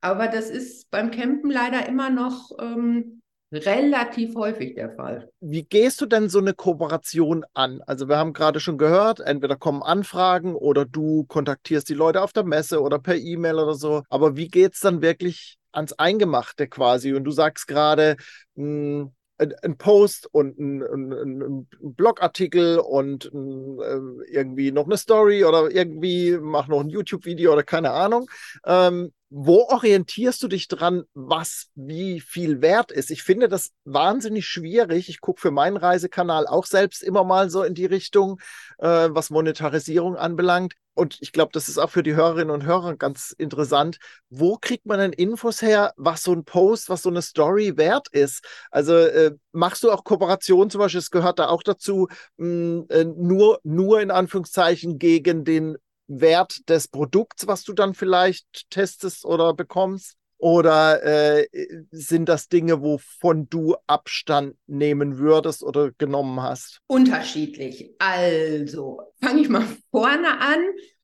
aber 0.00 0.26
das 0.26 0.50
ist 0.50 0.90
beim 0.90 1.12
Campen 1.12 1.52
leider 1.52 1.88
immer 1.88 2.10
noch 2.10 2.50
ähm, 2.60 3.22
relativ 3.52 4.34
häufig 4.34 4.74
der 4.74 4.90
Fall. 4.90 5.30
Wie 5.40 5.62
gehst 5.62 6.00
du 6.00 6.06
denn 6.06 6.28
so 6.28 6.38
eine 6.38 6.54
Kooperation 6.54 7.44
an? 7.54 7.80
Also 7.86 8.08
wir 8.08 8.16
haben 8.16 8.32
gerade 8.32 8.60
schon 8.60 8.78
gehört, 8.78 9.20
entweder 9.20 9.56
kommen 9.56 9.82
Anfragen 9.82 10.54
oder 10.54 10.84
du 10.84 11.24
kontaktierst 11.24 11.88
die 11.88 11.94
Leute 11.94 12.22
auf 12.22 12.32
der 12.32 12.44
Messe 12.44 12.80
oder 12.80 12.98
per 12.98 13.16
E-Mail 13.16 13.54
oder 13.56 13.74
so. 13.74 14.02
Aber 14.08 14.36
wie 14.36 14.48
geht 14.48 14.74
es 14.74 14.80
dann 14.80 15.02
wirklich 15.02 15.58
ans 15.72 15.92
Eingemachte 15.92 16.68
quasi? 16.68 17.14
Und 17.14 17.24
du 17.24 17.30
sagst 17.30 17.66
gerade, 17.66 18.16
hm, 18.56 19.12
ein, 19.38 19.76
Post 19.76 20.28
und 20.32 20.58
ein, 20.58 20.82
ein, 20.82 21.42
ein 21.42 21.68
Blogartikel 21.80 22.78
und 22.78 23.30
ein, 23.32 23.78
äh, 23.80 24.32
irgendwie 24.32 24.72
noch 24.72 24.86
eine 24.86 24.96
Story 24.96 25.44
oder 25.44 25.70
irgendwie 25.70 26.38
mach 26.40 26.68
noch 26.68 26.80
ein 26.80 26.88
YouTube-Video 26.88 27.52
oder 27.52 27.62
keine 27.62 27.90
Ahnung. 27.90 28.28
Ähm, 28.64 29.12
wo 29.28 29.68
orientierst 29.68 30.42
du 30.42 30.48
dich 30.48 30.68
dran, 30.68 31.04
was 31.14 31.68
wie 31.74 32.20
viel 32.20 32.60
wert 32.60 32.92
ist? 32.92 33.10
Ich 33.10 33.22
finde 33.22 33.48
das 33.48 33.72
wahnsinnig 33.84 34.46
schwierig. 34.46 35.08
Ich 35.08 35.20
gucke 35.20 35.40
für 35.40 35.50
meinen 35.50 35.76
Reisekanal 35.76 36.46
auch 36.46 36.66
selbst 36.66 37.02
immer 37.02 37.24
mal 37.24 37.50
so 37.50 37.62
in 37.64 37.74
die 37.74 37.86
Richtung, 37.86 38.40
äh, 38.78 39.08
was 39.10 39.30
Monetarisierung 39.30 40.16
anbelangt. 40.16 40.74
Und 40.94 41.18
ich 41.20 41.32
glaube, 41.32 41.50
das 41.52 41.68
ist 41.68 41.76
auch 41.76 41.90
für 41.90 42.02
die 42.02 42.14
Hörerinnen 42.14 42.50
und 42.50 42.64
Hörer 42.64 42.96
ganz 42.96 43.34
interessant. 43.36 43.98
Wo 44.30 44.56
kriegt 44.56 44.86
man 44.86 44.98
denn 44.98 45.12
Infos 45.12 45.60
her, 45.60 45.92
was 45.96 46.22
so 46.22 46.32
ein 46.32 46.44
Post, 46.44 46.88
was 46.88 47.02
so 47.02 47.10
eine 47.10 47.20
Story 47.20 47.76
wert 47.76 48.08
ist? 48.12 48.42
Also 48.70 48.94
äh, 48.94 49.32
machst 49.52 49.82
du 49.82 49.90
auch 49.90 50.04
Kooperationen 50.04 50.70
zum 50.70 50.78
Beispiel, 50.78 51.00
es 51.00 51.10
gehört 51.10 51.38
da 51.38 51.48
auch 51.48 51.62
dazu, 51.62 52.08
mh, 52.38 52.46
hm, 52.46 52.86
äh, 52.88 53.04
nur, 53.04 53.60
nur 53.64 54.00
in 54.00 54.10
Anführungszeichen 54.10 54.98
gegen 54.98 55.44
den 55.44 55.76
Wert 56.08 56.68
des 56.68 56.88
Produkts, 56.88 57.46
was 57.46 57.64
du 57.64 57.72
dann 57.72 57.94
vielleicht 57.94 58.70
testest 58.70 59.24
oder 59.24 59.54
bekommst? 59.54 60.16
Oder 60.38 61.02
äh, 61.02 61.46
sind 61.90 62.28
das 62.28 62.48
Dinge, 62.48 62.82
wovon 62.82 63.48
du 63.48 63.76
Abstand 63.86 64.54
nehmen 64.66 65.16
würdest 65.16 65.62
oder 65.62 65.92
genommen 65.92 66.42
hast? 66.42 66.80
Unterschiedlich. 66.88 67.94
Also, 67.98 69.00
fange 69.22 69.40
ich 69.40 69.48
mal 69.48 69.66
vorne 69.90 70.38
an. 70.38 70.58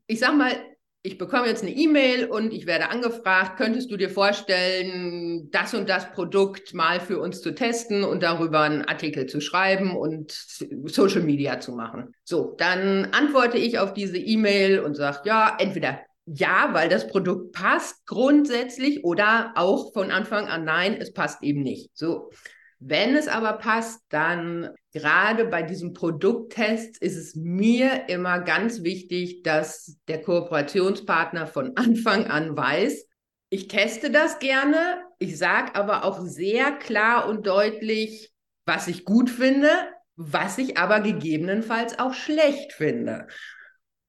Ich 0.07 0.21
sag 0.21 0.37
mal, 0.37 0.55
ich 1.05 1.19
bekomme 1.19 1.49
jetzt 1.49 1.63
eine 1.63 1.73
E-Mail 1.73 2.27
und 2.27 2.53
ich 2.53 2.67
werde 2.67 2.89
angefragt, 2.89 3.57
könntest 3.57 3.91
du 3.91 3.97
dir 3.97 4.09
vorstellen, 4.09 5.51
das 5.51 5.75
und 5.75 5.89
das 5.89 6.13
Produkt 6.13 6.75
mal 6.75 7.01
für 7.01 7.19
uns 7.19 7.41
zu 7.41 7.55
testen 7.55 8.05
und 8.05 8.23
darüber 8.23 8.61
einen 8.61 8.85
Artikel 8.85 9.27
zu 9.27 9.41
schreiben 9.41 9.97
und 9.97 10.31
Social 10.87 11.23
Media 11.23 11.59
zu 11.59 11.73
machen? 11.73 12.15
So, 12.23 12.55
dann 12.57 13.07
antworte 13.07 13.59
ich 13.59 13.81
auf 13.81 13.95
diese 13.95 14.17
E-Mail 14.17 14.79
und 14.79 14.95
sage, 14.95 15.21
ja, 15.25 15.57
entweder 15.59 16.01
ja, 16.25 16.69
weil 16.71 16.89
das 16.89 17.09
Produkt 17.09 17.53
passt 17.53 18.07
grundsätzlich 18.07 19.03
oder 19.03 19.55
auch 19.57 19.93
von 19.93 20.13
Anfang 20.13 20.47
an 20.47 20.65
nein, 20.65 20.97
es 21.01 21.13
passt 21.13 21.43
eben 21.43 21.63
nicht. 21.63 21.91
So. 21.95 22.31
Wenn 22.85 23.15
es 23.15 23.29
aber 23.29 23.53
passt, 23.55 24.01
dann 24.09 24.71
gerade 24.93 25.45
bei 25.45 25.63
diesem 25.63 25.93
Produkttest 25.93 27.01
ist 27.01 27.17
es 27.17 27.37
mir 27.37 28.09
immer 28.09 28.41
ganz 28.41 28.83
wichtig, 28.83 29.45
dass 29.45 29.99
der 30.09 30.21
Kooperationspartner 30.21 31.47
von 31.47 31.73
Anfang 31.77 32.27
an 32.27 32.57
weiß, 32.57 33.07
ich 33.51 33.69
teste 33.69 34.11
das 34.11 34.41
gerne, 34.41 35.05
ich 35.21 35.39
sage 35.39 35.77
aber 35.77 36.05
auch 36.05 36.21
sehr 36.23 36.73
klar 36.73 37.29
und 37.29 37.47
deutlich, 37.47 38.33
was 38.67 38.89
ich 38.89 39.05
gut 39.05 39.31
finde, 39.31 39.69
was 40.17 40.59
ich 40.59 40.77
aber 40.77 41.01
gegebenenfalls 41.01 42.01
auch 42.01 42.15
schlecht 42.15 42.73
finde. 42.73 43.29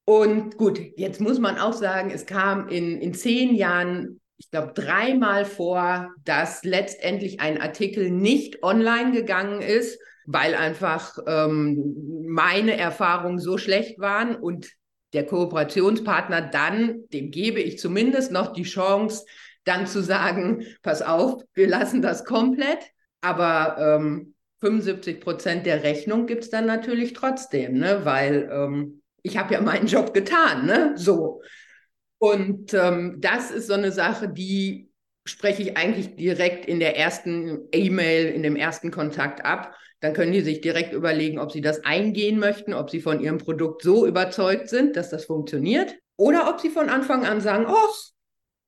Und 0.05 0.57
gut, 0.57 0.79
jetzt 0.97 1.21
muss 1.21 1.38
man 1.38 1.59
auch 1.59 1.73
sagen, 1.73 2.09
es 2.09 2.25
kam 2.25 2.69
in, 2.69 2.99
in 2.99 3.13
zehn 3.13 3.53
Jahren 3.53 4.19
ich 4.38 4.50
glaube, 4.50 4.74
dreimal 4.74 5.46
vor, 5.46 6.12
dass 6.26 6.63
letztendlich 6.63 7.39
ein 7.39 7.62
Artikel 7.62 8.10
nicht 8.12 8.63
online 8.63 9.12
gegangen 9.12 9.62
ist, 9.62 10.00
weil 10.26 10.56
einfach 10.56 11.17
ähm, 11.28 12.24
meine 12.28 12.78
Erfahrungen 12.78 13.39
so 13.39 13.58
schlecht 13.58 14.00
waren 14.00 14.36
und 14.36 14.72
der 15.13 15.26
Kooperationspartner 15.26 16.41
dann, 16.41 17.04
dem 17.13 17.30
gebe 17.30 17.60
ich 17.60 17.78
zumindest 17.78 18.32
noch 18.32 18.54
die 18.54 18.63
Chance, 18.63 19.26
dann 19.63 19.86
zu 19.88 20.02
sagen, 20.02 20.65
pass 20.82 21.02
auf, 21.02 21.41
wir 21.54 21.67
lassen 21.67 22.02
das 22.02 22.26
komplett, 22.26 22.80
aber 23.22 23.78
ähm, 23.80 24.34
75 24.60 25.22
Prozent 25.22 25.65
der 25.65 25.84
Rechnung 25.84 26.26
gibt 26.26 26.43
es 26.46 26.50
dann 26.50 26.65
natürlich 26.65 27.13
trotzdem, 27.13 27.78
ne? 27.78 28.02
weil 28.04 28.50
ähm, 28.52 29.02
ich 29.22 29.38
habe 29.38 29.54
ja 29.54 29.62
meinen 29.62 29.88
Job 29.88 30.13
getan, 30.13 30.65
ne? 30.65 30.93
so. 30.96 31.41
Und 32.23 32.73
ähm, 32.73 33.17
das 33.19 33.51
ist 33.51 33.67
so 33.67 33.73
eine 33.73 33.91
Sache, 33.91 34.29
die 34.29 34.89
spreche 35.25 35.62
ich 35.62 35.75
eigentlich 35.75 36.15
direkt 36.15 36.65
in 36.65 36.79
der 36.79 36.97
ersten 36.97 37.67
E-Mail, 37.73 38.27
in 38.27 38.43
dem 38.43 38.55
ersten 38.55 38.91
Kontakt 38.91 39.43
ab. 39.43 39.75
Dann 39.99 40.13
können 40.13 40.31
die 40.31 40.39
sich 40.39 40.62
direkt 40.62 40.93
überlegen, 40.93 41.38
ob 41.38 41.51
sie 41.51 41.59
das 41.59 41.83
eingehen 41.83 42.39
möchten, 42.39 42.73
ob 42.73 42.89
sie 42.89 43.01
von 43.01 43.19
ihrem 43.19 43.39
Produkt 43.39 43.81
so 43.81 44.07
überzeugt 44.07 44.69
sind, 44.69 44.95
dass 44.95 45.09
das 45.09 45.25
funktioniert, 45.25 45.97
oder 46.15 46.49
ob 46.49 46.62
sie 46.62 46.69
von 46.69 46.88
Anfang 46.88 47.25
an 47.25 47.41
sagen, 47.41 47.65
oh, 47.67 47.93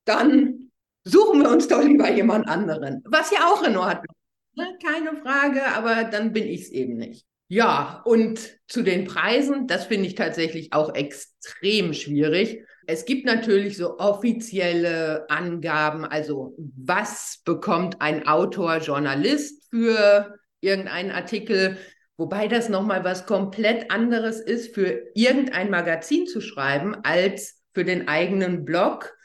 dann 0.04 0.70
suchen 1.06 1.42
wir 1.42 1.50
uns 1.50 1.70
doch 1.70 1.82
lieber 1.82 2.12
jemand 2.12 2.50
anderen. 2.50 3.04
Was 3.06 3.32
ja 3.32 3.48
auch 3.48 3.64
in 3.64 3.78
Ordnung 3.78 4.14
ist, 4.52 4.58
ne? 4.58 4.78
keine 4.86 5.16
Frage, 5.22 5.66
aber 5.68 6.04
dann 6.04 6.34
bin 6.34 6.44
ich 6.44 6.64
es 6.64 6.72
eben 6.72 6.98
nicht. 6.98 7.26
Ja, 7.48 8.02
und 8.04 8.60
zu 8.68 8.82
den 8.82 9.06
Preisen, 9.06 9.66
das 9.66 9.86
finde 9.86 10.08
ich 10.08 10.16
tatsächlich 10.16 10.74
auch 10.74 10.94
extrem 10.94 11.94
schwierig 11.94 12.66
es 12.88 13.06
gibt 13.06 13.26
natürlich 13.26 13.78
so 13.78 14.00
offizielle 14.00 15.30
Angaben, 15.30 16.06
also 16.06 16.56
was 16.58 17.42
bekommt 17.46 18.02
ein 18.02 18.28
Autor, 18.28 18.78
Journalist 18.78 19.68
für 19.70 20.36
irgendeinen 20.62 21.12
Artikel, 21.12 21.78
wobei 22.18 22.48
das 22.48 22.70
nochmal 22.70 23.04
was 23.04 23.26
komplett 23.26 23.92
anderes 23.92 24.40
ist, 24.40 24.74
für 24.74 25.04
irgendein 25.14 25.70
Magazin 25.70 26.28
zu 26.28 26.42
schreiben, 26.42 26.96
als 27.04 27.62
für 27.74 27.84
den 27.84 28.08
eigenen 28.08 28.66
Blog, 28.66 29.16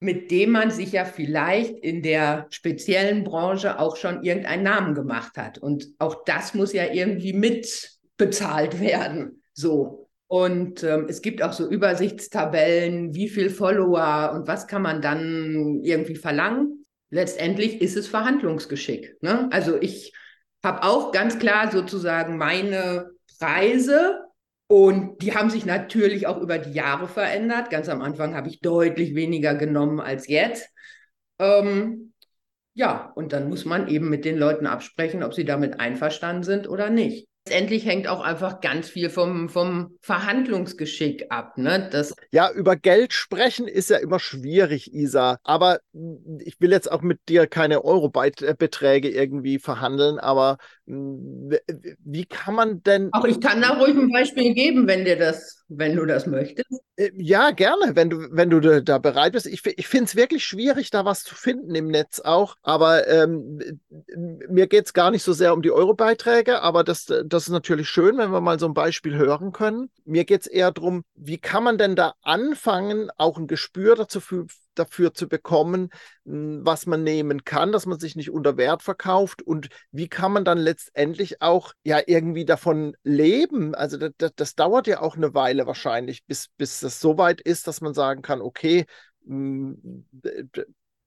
mit 0.00 0.30
dem 0.30 0.50
man 0.50 0.70
sich 0.70 0.92
ja 0.92 1.04
vielleicht 1.04 1.78
in 1.78 2.02
der 2.02 2.46
speziellen 2.50 3.22
Branche 3.22 3.78
auch 3.78 3.96
schon 3.96 4.24
irgendeinen 4.24 4.64
Namen 4.64 4.94
gemacht 4.94 5.36
hat. 5.36 5.58
Und 5.58 5.86
auch 5.98 6.24
das 6.24 6.54
muss 6.54 6.72
ja 6.72 6.92
irgendwie 6.92 7.32
mitbezahlt 7.32 8.80
werden. 8.80 9.42
So. 9.52 10.01
Und 10.32 10.82
ähm, 10.82 11.08
es 11.10 11.20
gibt 11.20 11.42
auch 11.42 11.52
so 11.52 11.68
Übersichtstabellen, 11.68 13.14
wie 13.14 13.28
viel 13.28 13.50
Follower 13.50 14.32
und 14.34 14.48
was 14.48 14.66
kann 14.66 14.80
man 14.80 15.02
dann 15.02 15.82
irgendwie 15.82 16.14
verlangen. 16.14 16.86
Letztendlich 17.10 17.82
ist 17.82 17.98
es 17.98 18.08
Verhandlungsgeschick. 18.08 19.22
Ne? 19.22 19.50
Also 19.52 19.76
ich 19.78 20.14
habe 20.64 20.84
auch 20.84 21.12
ganz 21.12 21.38
klar 21.38 21.70
sozusagen 21.70 22.38
meine 22.38 23.10
Preise 23.38 24.20
und 24.68 25.20
die 25.20 25.34
haben 25.34 25.50
sich 25.50 25.66
natürlich 25.66 26.26
auch 26.26 26.40
über 26.40 26.56
die 26.56 26.72
Jahre 26.72 27.08
verändert. 27.08 27.68
Ganz 27.68 27.90
am 27.90 28.00
Anfang 28.00 28.34
habe 28.34 28.48
ich 28.48 28.60
deutlich 28.60 29.14
weniger 29.14 29.54
genommen 29.54 30.00
als 30.00 30.28
jetzt. 30.28 30.66
Ähm, 31.40 32.14
ja, 32.72 33.12
und 33.16 33.34
dann 33.34 33.50
muss 33.50 33.66
man 33.66 33.86
eben 33.86 34.08
mit 34.08 34.24
den 34.24 34.38
Leuten 34.38 34.66
absprechen, 34.66 35.24
ob 35.24 35.34
sie 35.34 35.44
damit 35.44 35.78
einverstanden 35.78 36.42
sind 36.42 36.66
oder 36.70 36.88
nicht. 36.88 37.28
Letztendlich 37.44 37.84
hängt 37.86 38.06
auch 38.06 38.20
einfach 38.20 38.60
ganz 38.60 38.88
viel 38.88 39.10
vom, 39.10 39.48
vom 39.48 39.96
Verhandlungsgeschick 40.00 41.26
ab. 41.30 41.58
Ne? 41.58 41.88
Das 41.90 42.14
ja, 42.30 42.48
über 42.52 42.76
Geld 42.76 43.12
sprechen 43.12 43.66
ist 43.66 43.90
ja 43.90 43.96
immer 43.96 44.20
schwierig, 44.20 44.94
Isa. 44.94 45.38
Aber 45.42 45.80
ich 46.38 46.60
will 46.60 46.70
jetzt 46.70 46.90
auch 46.90 47.02
mit 47.02 47.18
dir 47.28 47.48
keine 47.48 47.84
Eurobeträge 47.84 49.08
irgendwie 49.08 49.58
verhandeln, 49.58 50.20
aber 50.20 50.58
wie 50.86 52.26
kann 52.26 52.54
man 52.54 52.82
denn. 52.84 53.08
Auch 53.12 53.24
ich 53.24 53.40
kann 53.40 53.60
da 53.60 53.70
ruhig 53.70 53.96
ein 53.96 54.12
Beispiel 54.12 54.54
geben, 54.54 54.86
wenn 54.86 55.04
dir 55.04 55.16
das, 55.16 55.61
wenn 55.78 55.96
du 55.96 56.06
das 56.06 56.26
möchtest. 56.26 56.68
Äh, 56.96 57.10
ja, 57.16 57.50
gerne, 57.50 57.94
wenn 57.94 58.10
du, 58.10 58.28
wenn 58.30 58.50
du 58.50 58.82
da 58.82 58.98
bereit 58.98 59.32
bist. 59.32 59.46
Ich, 59.46 59.64
ich 59.64 59.86
finde 59.86 60.04
es 60.04 60.16
wirklich 60.16 60.44
schwierig, 60.44 60.90
da 60.90 61.04
was 61.04 61.24
zu 61.24 61.34
finden 61.34 61.74
im 61.74 61.88
Netz 61.88 62.20
auch. 62.20 62.56
Aber 62.62 63.08
ähm, 63.08 63.80
mir 64.48 64.66
geht 64.66 64.86
es 64.86 64.92
gar 64.92 65.10
nicht 65.10 65.22
so 65.22 65.32
sehr 65.32 65.54
um 65.54 65.62
die 65.62 65.70
Eurobeiträge, 65.70 66.62
aber 66.62 66.84
das, 66.84 67.06
das 67.06 67.44
ist 67.44 67.50
natürlich 67.50 67.88
schön, 67.88 68.18
wenn 68.18 68.30
wir 68.30 68.40
mal 68.40 68.58
so 68.58 68.66
ein 68.66 68.74
Beispiel 68.74 69.16
hören 69.16 69.52
können. 69.52 69.90
Mir 70.04 70.24
geht 70.24 70.42
es 70.42 70.46
eher 70.46 70.72
darum, 70.72 71.04
wie 71.14 71.38
kann 71.38 71.64
man 71.64 71.78
denn 71.78 71.96
da 71.96 72.14
anfangen, 72.22 73.10
auch 73.16 73.38
ein 73.38 73.46
Gespür 73.46 73.96
dazu 73.96 74.20
dafür 74.74 75.14
zu 75.14 75.28
bekommen, 75.28 75.90
hm, 76.24 76.60
was 76.64 76.86
man 76.86 77.02
nehmen 77.02 77.44
kann, 77.44 77.72
dass 77.72 77.86
man 77.86 77.98
sich 77.98 78.16
nicht 78.16 78.30
unter 78.30 78.56
Wert 78.56 78.82
verkauft 78.82 79.42
und 79.42 79.68
wie 79.90 80.08
kann 80.08 80.32
man 80.32 80.44
dann 80.44 80.58
letztendlich 80.58 81.42
auch 81.42 81.72
ja 81.84 82.00
irgendwie 82.06 82.44
davon 82.44 82.96
leben. 83.04 83.74
Also 83.74 83.96
das, 83.96 84.12
das, 84.18 84.32
das 84.34 84.54
dauert 84.54 84.86
ja 84.86 85.00
auch 85.00 85.16
eine 85.16 85.34
Weile 85.34 85.66
wahrscheinlich, 85.66 86.24
bis, 86.24 86.48
bis 86.56 86.80
das 86.80 87.00
so 87.00 87.18
weit 87.18 87.40
ist, 87.40 87.66
dass 87.66 87.80
man 87.80 87.94
sagen 87.94 88.22
kann, 88.22 88.40
okay, 88.40 88.86
hm, 89.26 90.06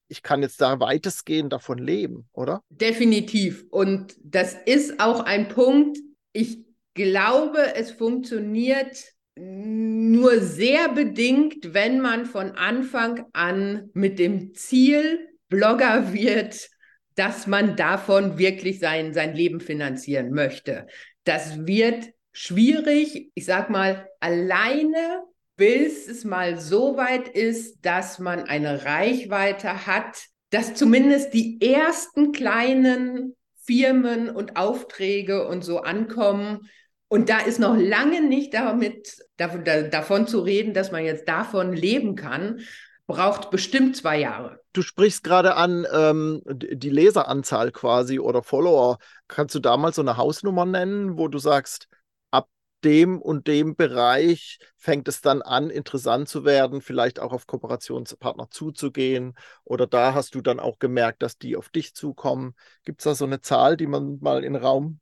ich 0.08 0.22
kann 0.22 0.42
jetzt 0.42 0.62
da 0.62 0.80
weitestgehend 0.80 1.52
davon 1.52 1.78
leben, 1.78 2.30
oder? 2.32 2.62
Definitiv. 2.70 3.66
Und 3.72 4.16
das 4.24 4.56
ist 4.66 5.00
auch 5.00 5.22
ein 5.22 5.50
Punkt, 5.50 5.98
ich 6.32 6.66
glaube, 6.94 7.76
es 7.76 7.92
funktioniert 7.92 9.15
Nur 9.38 10.40
sehr 10.40 10.90
bedingt, 10.90 11.74
wenn 11.74 12.00
man 12.00 12.26
von 12.26 12.52
Anfang 12.52 13.26
an 13.34 13.90
mit 13.94 14.18
dem 14.18 14.54
Ziel 14.54 15.28
Blogger 15.50 16.14
wird, 16.14 16.70
dass 17.16 17.48
man 17.48 17.76
davon 17.76 18.38
wirklich 18.38 18.80
sein, 18.80 19.14
sein 19.14 19.36
Leben 19.36 19.60
finanzieren 19.60 20.32
möchte. 20.32 20.88
Das 21.24 21.66
wird 21.66 22.10
schwierig, 22.32 23.32
ich 23.34 23.46
sag 23.46 23.70
mal, 23.70 24.08
alleine, 24.20 25.24
bis 25.56 26.08
es 26.08 26.26
mal 26.26 26.60
so 26.60 26.98
weit 26.98 27.30
ist, 27.30 27.78
dass 27.82 28.20
man 28.20 28.44
eine 28.44 28.86
Reichweite 28.86 29.88
hat, 29.88 30.26
dass 30.50 30.74
zumindest 30.74 31.34
die 31.34 31.62
ersten 31.62 32.34
kleinen 32.34 33.36
Firmen 33.66 34.30
und 34.30 34.58
Aufträge 34.58 35.48
und 35.48 35.64
so 35.64 35.80
ankommen. 35.80 36.70
Und 37.08 37.30
da 37.30 37.40
ist 37.40 37.60
noch 37.60 37.78
lange 37.78 38.22
nicht 38.22 38.54
damit, 38.54 39.24
davon 39.38 40.28
zu 40.28 40.40
reden, 40.40 40.74
dass 40.74 40.92
man 40.92 41.06
jetzt 41.06 41.28
davon 41.28 41.74
leben 41.74 42.16
kann 42.16 42.60
braucht 43.08 43.52
bestimmt 43.52 43.96
zwei 43.96 44.20
Jahre. 44.20 44.60
Du 44.74 44.82
sprichst 44.82 45.24
gerade 45.24 45.56
an 45.56 45.86
ähm, 45.94 46.42
die 46.46 46.90
Leseranzahl 46.90 47.72
quasi 47.72 48.20
oder 48.20 48.44
Follower. 48.44 48.98
Kannst 49.28 49.56
du 49.56 49.60
da 49.60 49.78
mal 49.78 49.94
so 49.94 50.02
eine 50.02 50.18
Hausnummer 50.18 50.66
nennen, 50.66 51.18
wo 51.18 51.28
du 51.28 51.38
sagst, 51.38 51.88
ab 52.32 52.50
dem 52.84 53.22
und 53.22 53.48
dem 53.48 53.76
Bereich 53.76 54.60
fängt 54.76 55.08
es 55.08 55.22
dann 55.22 55.42
an, 55.42 55.70
interessant 55.70 56.28
zu 56.28 56.46
werden, 56.46 56.82
vielleicht 56.82 57.20
auch 57.20 57.32
auf 57.32 57.48
Kooperationspartner 57.48 58.50
zuzugehen? 58.50 59.36
Oder 59.64 59.88
da 59.88 60.14
hast 60.14 60.36
du 60.36 60.42
dann 60.42 60.60
auch 60.60 60.80
gemerkt, 60.80 61.22
dass 61.22 61.38
die 61.38 61.56
auf 61.56 61.70
dich 61.70 61.94
zukommen? 61.94 62.56
Gibt 62.84 63.02
es 63.02 63.06
da 63.06 63.16
so 63.16 63.26
eine 63.26 63.42
Zahl, 63.42 63.78
die 63.78 63.88
man 63.88 64.18
mal 64.20 64.44
in 64.44 64.54
den 64.54 64.62
Raum 64.62 65.00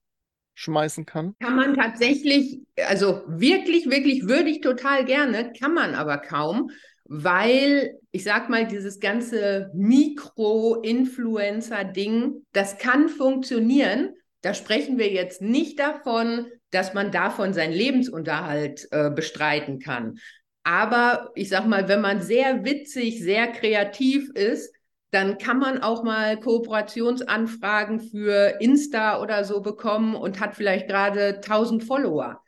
schmeißen 0.55 1.05
kann? 1.05 1.35
Kann 1.39 1.55
man 1.55 1.75
tatsächlich, 1.75 2.61
also 2.87 3.21
wirklich, 3.27 3.89
wirklich 3.89 4.27
würde 4.27 4.49
ich 4.49 4.61
total 4.61 5.05
gerne, 5.05 5.53
kann 5.59 5.73
man 5.73 5.95
aber 5.95 6.17
kaum 6.17 6.71
weil 7.05 7.99
ich 8.11 8.23
sag 8.23 8.49
mal, 8.49 8.67
dieses 8.67 8.99
ganze 8.99 9.69
Mikro-Influencer-Ding, 9.73 12.45
das 12.53 12.77
kann 12.77 13.09
funktionieren. 13.09 14.13
Da 14.41 14.53
sprechen 14.53 14.97
wir 14.97 15.11
jetzt 15.11 15.41
nicht 15.41 15.79
davon, 15.79 16.47
dass 16.71 16.93
man 16.93 17.11
davon 17.11 17.53
seinen 17.53 17.73
Lebensunterhalt 17.73 18.87
äh, 18.91 19.09
bestreiten 19.09 19.79
kann. 19.79 20.19
Aber 20.63 21.31
ich 21.35 21.49
sag 21.49 21.67
mal, 21.67 21.87
wenn 21.87 22.01
man 22.01 22.21
sehr 22.21 22.63
witzig, 22.63 23.21
sehr 23.21 23.47
kreativ 23.47 24.29
ist, 24.33 24.72
dann 25.13 25.37
kann 25.37 25.59
man 25.59 25.81
auch 25.83 26.03
mal 26.03 26.39
Kooperationsanfragen 26.39 27.99
für 27.99 28.59
Insta 28.59 29.21
oder 29.21 29.43
so 29.43 29.61
bekommen 29.61 30.15
und 30.15 30.39
hat 30.39 30.55
vielleicht 30.55 30.87
gerade 30.87 31.35
1000 31.35 31.83
Follower. 31.83 32.41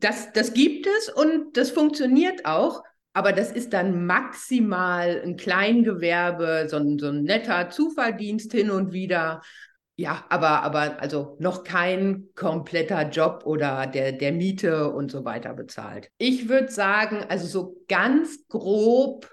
Das, 0.00 0.32
das 0.32 0.52
gibt 0.54 0.86
es 0.86 1.08
und 1.08 1.56
das 1.56 1.70
funktioniert 1.70 2.44
auch. 2.46 2.82
Aber 3.16 3.32
das 3.32 3.52
ist 3.52 3.72
dann 3.72 4.06
maximal 4.06 5.22
ein 5.24 5.36
Kleingewerbe, 5.36 6.66
so 6.68 6.76
ein, 6.76 6.98
so 6.98 7.08
ein 7.08 7.22
netter 7.22 7.70
Zuverdienst 7.70 8.52
hin 8.52 8.70
und 8.70 8.92
wieder. 8.92 9.40
Ja, 9.96 10.24
aber, 10.28 10.62
aber 10.62 11.00
also 11.00 11.36
noch 11.38 11.62
kein 11.62 12.28
kompletter 12.34 13.08
Job 13.08 13.42
oder 13.44 13.86
der, 13.86 14.10
der 14.10 14.32
Miete 14.32 14.90
und 14.90 15.12
so 15.12 15.24
weiter 15.24 15.54
bezahlt. 15.54 16.10
Ich 16.18 16.48
würde 16.48 16.72
sagen, 16.72 17.24
also 17.28 17.46
so 17.46 17.76
ganz 17.88 18.48
grob, 18.48 19.30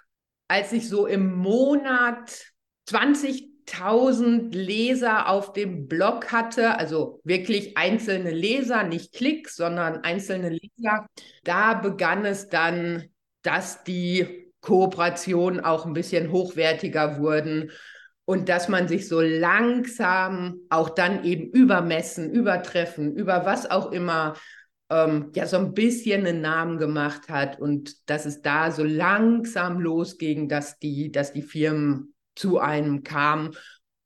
als 0.48 0.72
ich 0.74 0.88
so 0.88 1.08
im 1.08 1.36
Monat 1.36 2.52
20.000 2.89 4.54
Leser 4.54 5.30
auf 5.30 5.54
dem 5.54 5.88
Blog 5.88 6.32
hatte, 6.32 6.78
also 6.78 7.22
wirklich 7.24 7.78
einzelne 7.78 8.32
Leser, 8.32 8.84
nicht 8.84 9.13
Klicks, 9.13 9.56
sondern 9.56 10.04
einzelne 10.04 10.50
Leser, 10.50 11.08
da 11.44 11.74
begann 11.76 12.26
es 12.26 12.50
dann 12.50 13.12
dass 13.41 13.84
die 13.84 14.52
Kooperationen 14.62 15.60
auch 15.60 15.86
ein 15.86 15.94
bisschen 15.94 16.32
hochwertiger 16.32 17.20
wurden 17.20 17.72
und 18.26 18.50
dass 18.50 18.70
man 18.70 18.88
sich 18.88 19.08
so 19.08 19.20
langsam 19.20 20.60
auch 20.70 20.89
dann 20.89 21.24
eben 21.24 21.50
übermessen, 21.52 22.32
übertreffen, 22.32 23.15
über 23.15 23.46
was 23.46 23.70
auch 23.70 23.91
immer 23.91 24.36
ähm, 24.89 25.32
ja 25.36 25.48
so 25.48 25.58
ein 25.58 25.74
bisschen 25.74 26.26
einen 26.26 26.41
Namen 26.41 26.78
gemacht 26.78 27.30
hat 27.30 27.60
und 27.60 28.10
dass 28.10 28.26
es 28.26 28.41
da 28.41 28.72
so 28.72 28.84
langsam 28.84 29.80
losging, 29.80 30.48
dass 30.48 30.78
die, 30.78 31.12
dass 31.12 31.34
die 31.34 31.41
Firmen 31.41 32.13
zu 32.42 32.58
einem 32.58 33.04
kamen 33.04 33.52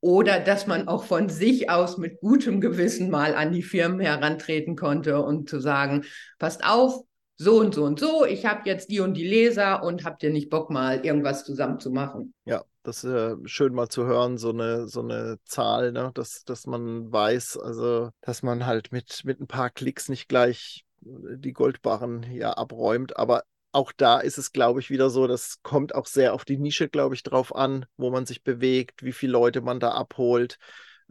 oder 0.00 0.40
dass 0.40 0.66
man 0.66 0.88
auch 0.88 1.04
von 1.04 1.30
sich 1.30 1.70
aus 1.70 1.96
mit 1.96 2.20
gutem 2.20 2.60
Gewissen 2.60 3.10
mal 3.10 3.34
an 3.34 3.50
die 3.50 3.62
Firmen 3.62 3.98
herantreten 3.98 4.76
konnte 4.76 5.22
und 5.22 5.48
zu 5.48 5.58
sagen, 5.58 6.04
passt 6.38 6.64
auf, 6.64 7.00
so 7.38 7.58
und 7.60 7.74
so 7.74 7.84
und 7.84 7.98
so, 7.98 8.26
ich 8.26 8.44
habe 8.44 8.60
jetzt 8.66 8.90
die 8.90 9.00
und 9.00 9.14
die 9.14 9.26
Leser 9.26 9.82
und 9.82 10.04
habt 10.04 10.22
ihr 10.22 10.30
nicht 10.30 10.50
Bock 10.50 10.70
mal 10.70 11.04
irgendwas 11.04 11.44
zusammen 11.44 11.80
zu 11.80 11.90
machen? 11.90 12.34
Ja, 12.44 12.62
das 12.82 13.04
ist 13.04 13.12
äh, 13.12 13.36
schön 13.46 13.74
mal 13.74 13.88
zu 13.88 14.04
hören, 14.04 14.36
so 14.36 14.50
eine, 14.50 14.86
so 14.86 15.00
eine 15.00 15.38
Zahl, 15.44 15.92
ne? 15.92 16.10
dass, 16.14 16.44
dass 16.44 16.66
man 16.66 17.10
weiß, 17.10 17.56
also 17.58 18.10
dass 18.20 18.42
man 18.42 18.66
halt 18.66 18.92
mit, 18.92 19.22
mit 19.24 19.40
ein 19.40 19.46
paar 19.46 19.70
Klicks 19.70 20.10
nicht 20.10 20.28
gleich 20.28 20.84
äh, 21.04 21.36
die 21.38 21.52
Goldbarren 21.52 22.22
hier 22.22 22.58
abräumt, 22.58 23.16
aber 23.16 23.44
auch 23.76 23.92
da 23.92 24.20
ist 24.20 24.38
es, 24.38 24.52
glaube 24.52 24.80
ich, 24.80 24.88
wieder 24.88 25.10
so, 25.10 25.26
das 25.26 25.60
kommt 25.62 25.94
auch 25.94 26.06
sehr 26.06 26.32
auf 26.32 26.46
die 26.46 26.56
Nische, 26.56 26.88
glaube 26.88 27.14
ich, 27.14 27.22
drauf 27.22 27.54
an, 27.54 27.84
wo 27.98 28.10
man 28.10 28.24
sich 28.24 28.42
bewegt, 28.42 29.02
wie 29.02 29.12
viele 29.12 29.32
Leute 29.32 29.60
man 29.60 29.80
da 29.80 29.90
abholt. 29.90 30.58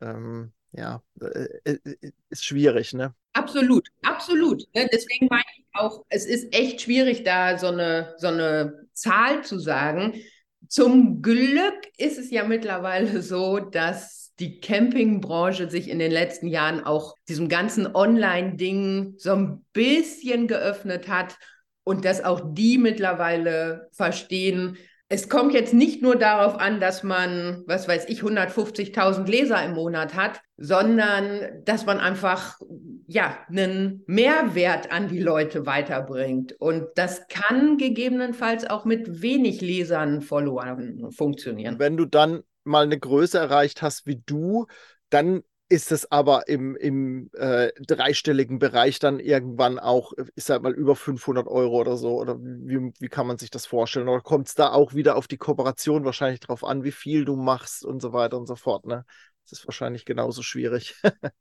Ähm, 0.01 0.51
ja, 0.71 1.03
äh, 1.21 1.47
äh, 1.63 2.11
ist 2.29 2.43
schwierig, 2.43 2.93
ne? 2.93 3.13
Absolut, 3.33 3.87
absolut. 4.01 4.63
Ne? 4.73 4.89
Deswegen 4.91 5.27
meine 5.29 5.43
ich 5.55 5.63
auch, 5.73 6.05
es 6.09 6.25
ist 6.25 6.55
echt 6.55 6.81
schwierig, 6.81 7.23
da 7.23 7.59
so 7.59 7.67
eine, 7.67 8.15
so 8.17 8.27
eine 8.27 8.87
Zahl 8.93 9.43
zu 9.43 9.59
sagen. 9.59 10.19
Zum 10.67 11.21
Glück 11.21 11.75
ist 11.97 12.17
es 12.17 12.31
ja 12.31 12.45
mittlerweile 12.45 13.21
so, 13.21 13.59
dass 13.59 14.33
die 14.39 14.59
Campingbranche 14.59 15.69
sich 15.69 15.87
in 15.87 15.99
den 15.99 16.11
letzten 16.11 16.47
Jahren 16.47 16.83
auch 16.83 17.13
diesem 17.29 17.47
ganzen 17.47 17.95
Online-Ding 17.95 19.13
so 19.17 19.33
ein 19.33 19.65
bisschen 19.71 20.47
geöffnet 20.47 21.07
hat 21.07 21.37
und 21.85 22.03
dass 22.03 22.21
auch 22.21 22.41
die 22.43 22.77
mittlerweile 22.77 23.87
verstehen, 23.93 24.77
es 25.07 25.29
kommt 25.29 25.53
jetzt 25.53 25.73
nicht 25.73 26.01
nur 26.01 26.15
darauf 26.15 26.59
an, 26.59 26.79
dass 26.79 27.03
man, 27.03 27.63
was 27.67 27.87
weiß 27.87 28.09
ich, 28.09 28.21
150.000 28.21 29.29
Leser 29.29 29.63
im 29.63 29.73
Monat 29.73 30.15
hat, 30.15 30.41
sondern 30.57 31.63
dass 31.63 31.85
man 31.85 31.99
einfach 31.99 32.59
ja 33.05 33.37
einen 33.47 34.03
Mehrwert 34.07 34.91
an 34.91 35.07
die 35.07 35.19
Leute 35.19 35.67
weiterbringt. 35.67 36.53
Und 36.59 36.87
das 36.95 37.27
kann 37.27 37.77
gegebenenfalls 37.77 38.67
auch 38.67 38.83
mit 38.83 39.21
wenig 39.21 39.61
Lesern, 39.61 40.21
Followern 40.21 41.11
funktionieren. 41.11 41.77
Wenn 41.77 41.97
du 41.97 42.05
dann 42.05 42.41
mal 42.63 42.83
eine 42.83 42.97
Größe 42.97 43.37
erreicht 43.37 43.83
hast 43.83 44.07
wie 44.07 44.23
du, 44.25 44.65
dann 45.11 45.43
ist 45.67 45.91
es 45.91 46.11
aber 46.11 46.47
im, 46.47 46.75
im 46.75 47.31
äh, 47.33 47.71
dreistelligen 47.87 48.59
Bereich 48.59 48.99
dann 48.99 49.19
irgendwann 49.19 49.79
auch, 49.79 50.13
ich 50.35 50.43
sag 50.43 50.61
mal, 50.61 50.73
über 50.73 50.95
500 50.95 51.47
Euro 51.47 51.79
oder 51.81 51.97
so? 51.97 52.19
Oder 52.19 52.37
wie, 52.39 52.91
wie 52.99 53.07
kann 53.07 53.25
man 53.25 53.37
sich 53.37 53.49
das 53.49 53.65
vorstellen? 53.65 54.07
Oder 54.07 54.21
kommt 54.21 54.47
es 54.47 54.53
da 54.53 54.71
auch 54.71 54.93
wieder 54.93 55.15
auf 55.15 55.27
die 55.27 55.37
Kooperation 55.37 56.05
wahrscheinlich 56.05 56.39
drauf 56.39 56.63
an, 56.63 56.83
wie 56.83 56.91
viel 56.91 57.25
du 57.25 57.35
machst 57.35 57.83
und 57.83 57.99
so 57.99 58.13
weiter 58.13 58.37
und 58.37 58.45
so 58.45 58.55
fort? 58.55 58.85
Ne? 58.85 59.05
Das 59.43 59.59
ist 59.59 59.67
wahrscheinlich 59.67 60.05
genauso 60.05 60.43
schwierig. 60.43 60.95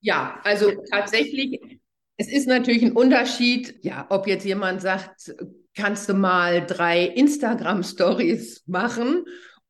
ja, 0.00 0.40
also 0.44 0.70
tatsächlich, 0.90 1.80
es 2.16 2.30
ist 2.30 2.46
natürlich 2.46 2.82
ein 2.82 2.92
Unterschied, 2.92 3.76
ja, 3.82 4.06
ob 4.08 4.28
jetzt 4.28 4.44
jemand 4.44 4.82
sagt, 4.82 5.34
kannst 5.74 6.08
du 6.08 6.14
mal 6.14 6.64
drei 6.64 7.04
Instagram-Stories 7.06 8.62
machen 8.66 9.24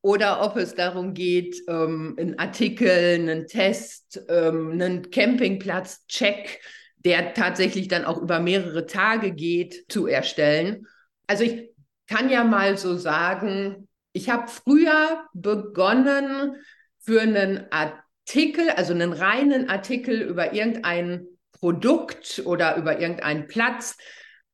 oder 0.04 0.42
ob 0.42 0.58
es 0.58 0.74
darum 0.74 1.14
geht, 1.14 1.62
ähm, 1.66 2.14
einen 2.20 2.38
Artikel, 2.38 2.90
einen 2.90 3.46
Test, 3.46 4.22
ähm, 4.28 4.72
einen 4.72 5.10
Campingplatz-Check, 5.10 6.60
der 6.98 7.32
tatsächlich 7.32 7.88
dann 7.88 8.04
auch 8.04 8.20
über 8.20 8.38
mehrere 8.38 8.84
Tage 8.84 9.32
geht, 9.32 9.86
zu 9.88 10.06
erstellen. 10.06 10.86
Also 11.26 11.44
ich 11.44 11.70
kann 12.06 12.28
ja 12.28 12.44
mal 12.44 12.76
so 12.76 12.98
sagen, 12.98 13.88
ich 14.12 14.28
habe 14.28 14.46
früher 14.46 15.24
begonnen 15.32 16.56
für 16.98 17.22
einen 17.22 17.64
Artikel, 17.70 18.68
also 18.76 18.92
einen 18.92 19.14
reinen 19.14 19.70
Artikel 19.70 20.20
über 20.20 20.52
irgendein 20.52 21.26
Produkt 21.52 22.42
oder 22.44 22.76
über 22.76 23.00
irgendeinen 23.00 23.46
Platz 23.46 23.96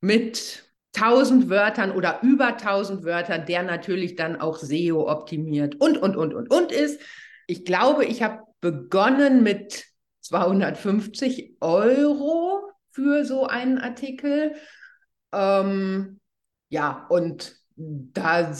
mit 0.01 0.70
1000 0.97 1.49
Wörtern 1.49 1.93
oder 1.93 2.21
über 2.23 2.57
1000 2.57 3.05
Wörtern, 3.05 3.47
der 3.47 3.63
natürlich 3.63 4.17
dann 4.17 4.41
auch 4.41 4.59
SEO 4.59 5.09
optimiert 5.09 5.77
und, 5.81 5.99
und, 5.99 6.17
und, 6.17 6.35
und, 6.35 6.51
und 6.53 6.73
ist. 6.73 7.01
Ich 7.47 7.65
glaube, 7.65 8.05
ich 8.05 8.23
habe 8.23 8.43
begonnen 8.61 9.43
mit 9.43 9.85
250 10.21 11.57
Euro 11.61 12.63
für 12.91 13.25
so 13.25 13.47
einen 13.47 13.79
Artikel. 13.79 14.55
Ähm, 15.33 16.21
ja, 16.69 17.07
und 17.09 17.57
da 17.77 18.53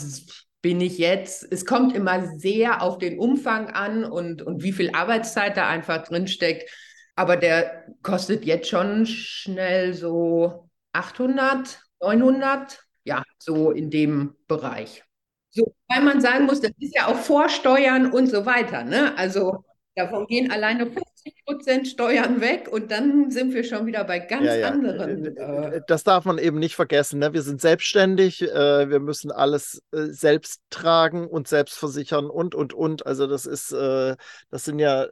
bin 0.61 0.81
ich 0.81 0.97
jetzt, 0.97 1.47
es 1.51 1.65
kommt 1.65 1.95
immer 1.95 2.37
sehr 2.37 2.81
auf 2.81 2.97
den 2.97 3.19
Umfang 3.19 3.69
an 3.69 4.03
und, 4.03 4.41
und 4.41 4.63
wie 4.63 4.71
viel 4.71 4.91
Arbeitszeit 4.93 5.57
da 5.57 5.67
einfach 5.67 6.03
drin 6.03 6.27
steckt. 6.27 6.69
Aber 7.15 7.37
der 7.37 7.85
kostet 8.03 8.45
jetzt 8.45 8.69
schon 8.69 9.05
schnell 9.05 9.93
so 9.93 10.69
800 10.93 11.79
900, 12.01 12.79
ja, 13.03 13.23
so 13.39 13.71
in 13.71 13.89
dem 13.89 14.35
Bereich. 14.47 15.03
So, 15.49 15.75
weil 15.89 16.01
man 16.01 16.21
sagen 16.21 16.45
muss, 16.45 16.61
das 16.61 16.71
ist 16.79 16.95
ja 16.95 17.07
auch 17.07 17.17
Vorsteuern 17.17 18.11
und 18.11 18.27
so 18.27 18.45
weiter. 18.45 18.83
Ne? 18.83 19.17
Also 19.17 19.65
davon 19.95 20.25
gehen 20.27 20.49
alleine 20.49 20.85
50 20.85 21.45
Prozent 21.45 21.87
Steuern 21.89 22.39
weg 22.39 22.69
und 22.71 22.89
dann 22.89 23.29
sind 23.29 23.53
wir 23.53 23.65
schon 23.65 23.85
wieder 23.85 24.05
bei 24.05 24.19
ganz 24.19 24.45
ja, 24.45 24.55
ja. 24.55 24.67
anderen. 24.69 25.25
Äh, 25.25 25.29
äh, 25.29 25.77
äh, 25.77 25.81
das 25.87 26.05
darf 26.05 26.23
man 26.23 26.37
eben 26.37 26.57
nicht 26.57 26.75
vergessen. 26.75 27.19
Ne? 27.19 27.33
Wir 27.33 27.41
sind 27.41 27.59
selbstständig, 27.59 28.41
äh, 28.43 28.89
wir 28.89 29.01
müssen 29.01 29.29
alles 29.29 29.81
äh, 29.91 30.05
selbst 30.05 30.61
tragen 30.69 31.27
und 31.27 31.49
selbst 31.49 31.77
versichern 31.77 32.29
und, 32.29 32.55
und, 32.55 32.73
und. 32.73 33.05
Also 33.05 33.27
das 33.27 33.45
ist, 33.45 33.73
äh, 33.73 34.15
das 34.49 34.63
sind 34.63 34.79
ja 34.79 35.05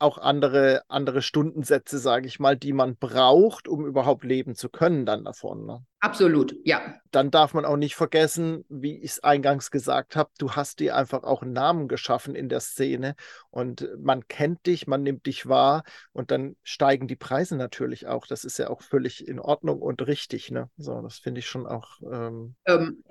auch 0.00 0.18
andere, 0.18 0.82
andere 0.88 1.22
Stundensätze, 1.22 1.98
sage 1.98 2.26
ich 2.26 2.40
mal, 2.40 2.56
die 2.56 2.72
man 2.72 2.96
braucht, 2.96 3.68
um 3.68 3.86
überhaupt 3.86 4.24
leben 4.24 4.56
zu 4.56 4.68
können 4.68 5.06
dann 5.06 5.24
davon. 5.24 5.66
Ne? 5.66 5.84
Absolut, 6.04 6.54
ja. 6.64 6.96
Dann 7.12 7.30
darf 7.30 7.54
man 7.54 7.64
auch 7.64 7.78
nicht 7.78 7.94
vergessen, 7.94 8.66
wie 8.68 8.98
ich 8.98 9.12
es 9.12 9.24
eingangs 9.24 9.70
gesagt 9.70 10.16
habe, 10.16 10.28
du 10.36 10.50
hast 10.50 10.80
dir 10.80 10.96
einfach 10.96 11.22
auch 11.22 11.40
einen 11.40 11.54
Namen 11.54 11.88
geschaffen 11.88 12.34
in 12.34 12.50
der 12.50 12.60
Szene 12.60 13.14
und 13.48 13.88
man 13.98 14.28
kennt 14.28 14.66
dich, 14.66 14.86
man 14.86 15.02
nimmt 15.02 15.24
dich 15.24 15.48
wahr 15.48 15.82
und 16.12 16.30
dann 16.30 16.56
steigen 16.62 17.08
die 17.08 17.16
Preise 17.16 17.56
natürlich 17.56 18.06
auch. 18.06 18.26
Das 18.26 18.44
ist 18.44 18.58
ja 18.58 18.68
auch 18.68 18.82
völlig 18.82 19.26
in 19.26 19.40
Ordnung 19.40 19.80
und 19.80 20.06
richtig. 20.06 20.50
Ne? 20.50 20.68
So, 20.76 21.00
das 21.00 21.16
finde 21.16 21.38
ich 21.38 21.46
schon 21.46 21.66
auch. 21.66 22.02
Ähm... 22.02 22.54
Ähm, 22.66 23.02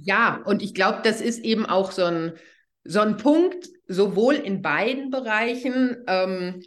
ja, 0.00 0.40
und 0.46 0.62
ich 0.62 0.72
glaube, 0.72 1.00
das 1.04 1.20
ist 1.20 1.40
eben 1.40 1.66
auch 1.66 1.90
so 1.90 2.04
ein, 2.04 2.32
so 2.82 3.00
ein 3.00 3.18
Punkt, 3.18 3.68
sowohl 3.88 4.36
in 4.36 4.62
beiden 4.62 5.10
Bereichen. 5.10 6.02
Ähm, 6.06 6.62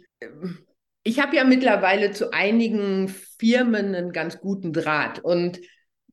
ich 1.04 1.20
habe 1.20 1.36
ja 1.36 1.44
mittlerweile 1.44 2.12
zu 2.12 2.32
einigen 2.32 3.08
Firmen 3.08 3.94
einen 3.94 4.12
ganz 4.12 4.38
guten 4.38 4.72
Draht 4.72 5.18
und 5.20 5.60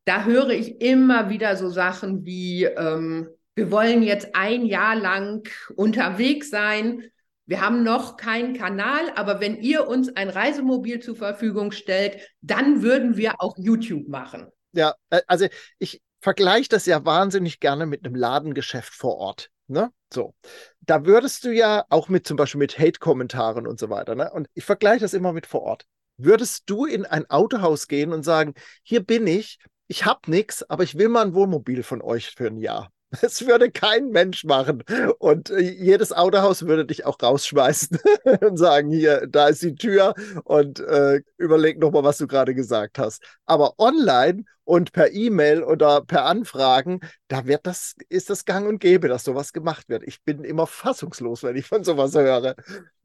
da 0.05 0.23
höre 0.23 0.49
ich 0.49 0.81
immer 0.81 1.29
wieder 1.29 1.55
so 1.55 1.69
Sachen 1.69 2.25
wie, 2.25 2.63
ähm, 2.63 3.29
wir 3.55 3.69
wollen 3.69 4.01
jetzt 4.01 4.29
ein 4.33 4.65
Jahr 4.65 4.95
lang 4.95 5.47
unterwegs 5.75 6.49
sein. 6.49 7.03
Wir 7.45 7.61
haben 7.61 7.83
noch 7.83 8.17
keinen 8.17 8.55
Kanal, 8.55 9.11
aber 9.15 9.39
wenn 9.39 9.59
ihr 9.61 9.87
uns 9.87 10.15
ein 10.15 10.29
Reisemobil 10.29 10.99
zur 10.99 11.15
Verfügung 11.15 11.71
stellt, 11.71 12.17
dann 12.41 12.81
würden 12.81 13.17
wir 13.17 13.39
auch 13.39 13.55
YouTube 13.57 14.07
machen. 14.07 14.47
Ja, 14.71 14.95
äh, 15.09 15.21
also 15.27 15.47
ich 15.77 16.01
vergleiche 16.21 16.69
das 16.69 16.85
ja 16.85 17.05
wahnsinnig 17.05 17.59
gerne 17.59 17.85
mit 17.85 18.05
einem 18.05 18.15
Ladengeschäft 18.15 18.93
vor 18.93 19.17
Ort. 19.17 19.51
Ne? 19.69 19.91
So. 20.11 20.33
Da 20.81 21.05
würdest 21.05 21.43
du 21.43 21.51
ja 21.53 21.85
auch 21.89 22.09
mit 22.09 22.27
zum 22.27 22.37
Beispiel 22.37 22.59
mit 22.59 22.79
Hate-Kommentaren 22.79 23.67
und 23.67 23.79
so 23.79 23.89
weiter, 23.89 24.15
ne? 24.15 24.31
Und 24.31 24.49
ich 24.55 24.65
vergleiche 24.65 25.01
das 25.01 25.13
immer 25.13 25.31
mit 25.31 25.45
vor 25.45 25.61
Ort. 25.61 25.85
Würdest 26.17 26.63
du 26.65 26.85
in 26.85 27.05
ein 27.05 27.29
Autohaus 27.29 27.87
gehen 27.87 28.11
und 28.11 28.23
sagen, 28.23 28.55
hier 28.83 29.03
bin 29.03 29.27
ich, 29.27 29.59
ich 29.87 30.05
habe 30.05 30.29
nichts, 30.29 30.67
aber 30.69 30.83
ich 30.83 30.97
will 30.97 31.07
mal 31.07 31.25
ein 31.25 31.33
Wohnmobil 31.33 31.83
von 31.83 32.01
euch 32.01 32.31
für 32.31 32.47
ein 32.47 32.57
Jahr. 32.57 32.91
Das 33.21 33.45
würde 33.45 33.71
kein 33.71 34.09
Mensch 34.09 34.43
machen. 34.43 34.83
Und 35.17 35.49
äh, 35.49 35.59
jedes 35.59 36.11
Autohaus 36.13 36.65
würde 36.65 36.85
dich 36.85 37.05
auch 37.05 37.17
rausschmeißen 37.21 37.99
und 38.41 38.57
sagen, 38.57 38.91
hier, 38.91 39.27
da 39.27 39.47
ist 39.47 39.63
die 39.63 39.75
Tür 39.75 40.13
und 40.43 40.79
äh, 40.79 41.21
überleg 41.37 41.79
nochmal, 41.79 42.03
was 42.03 42.17
du 42.17 42.27
gerade 42.27 42.53
gesagt 42.53 42.99
hast. 42.99 43.23
Aber 43.45 43.73
online 43.79 44.43
und 44.63 44.91
per 44.91 45.11
E-Mail 45.11 45.63
oder 45.63 46.01
per 46.01 46.25
Anfragen, 46.25 46.99
da 47.27 47.47
wird 47.47 47.65
das, 47.65 47.95
ist 48.09 48.29
das 48.29 48.45
gang 48.45 48.67
und 48.67 48.79
gäbe, 48.79 49.07
dass 49.07 49.23
sowas 49.23 49.53
gemacht 49.53 49.89
wird. 49.89 50.03
Ich 50.05 50.23
bin 50.23 50.43
immer 50.43 50.67
fassungslos, 50.67 51.41
wenn 51.43 51.55
ich 51.55 51.65
von 51.65 51.83
sowas 51.83 52.13
höre. 52.13 52.55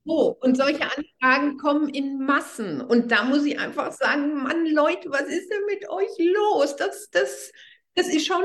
So, 0.05 0.37
und 0.43 0.59
solche 0.59 0.83
Anfragen 0.83 1.57
kommen 1.57 1.89
in 1.89 2.19
Massen. 2.19 2.83
Und 2.83 3.11
da 3.11 3.25
muss 3.25 3.47
ich 3.47 3.59
einfach 3.59 3.93
sagen, 3.93 4.43
Mann, 4.43 4.67
Leute, 4.67 5.09
was 5.11 5.23
ist 5.23 5.49
denn 5.51 5.65
mit 5.65 5.89
euch 5.89 6.11
los? 6.19 6.77
Das, 6.77 7.09
das, 7.11 7.51
das 7.95 8.09
ist 8.09 8.27
schon 8.27 8.43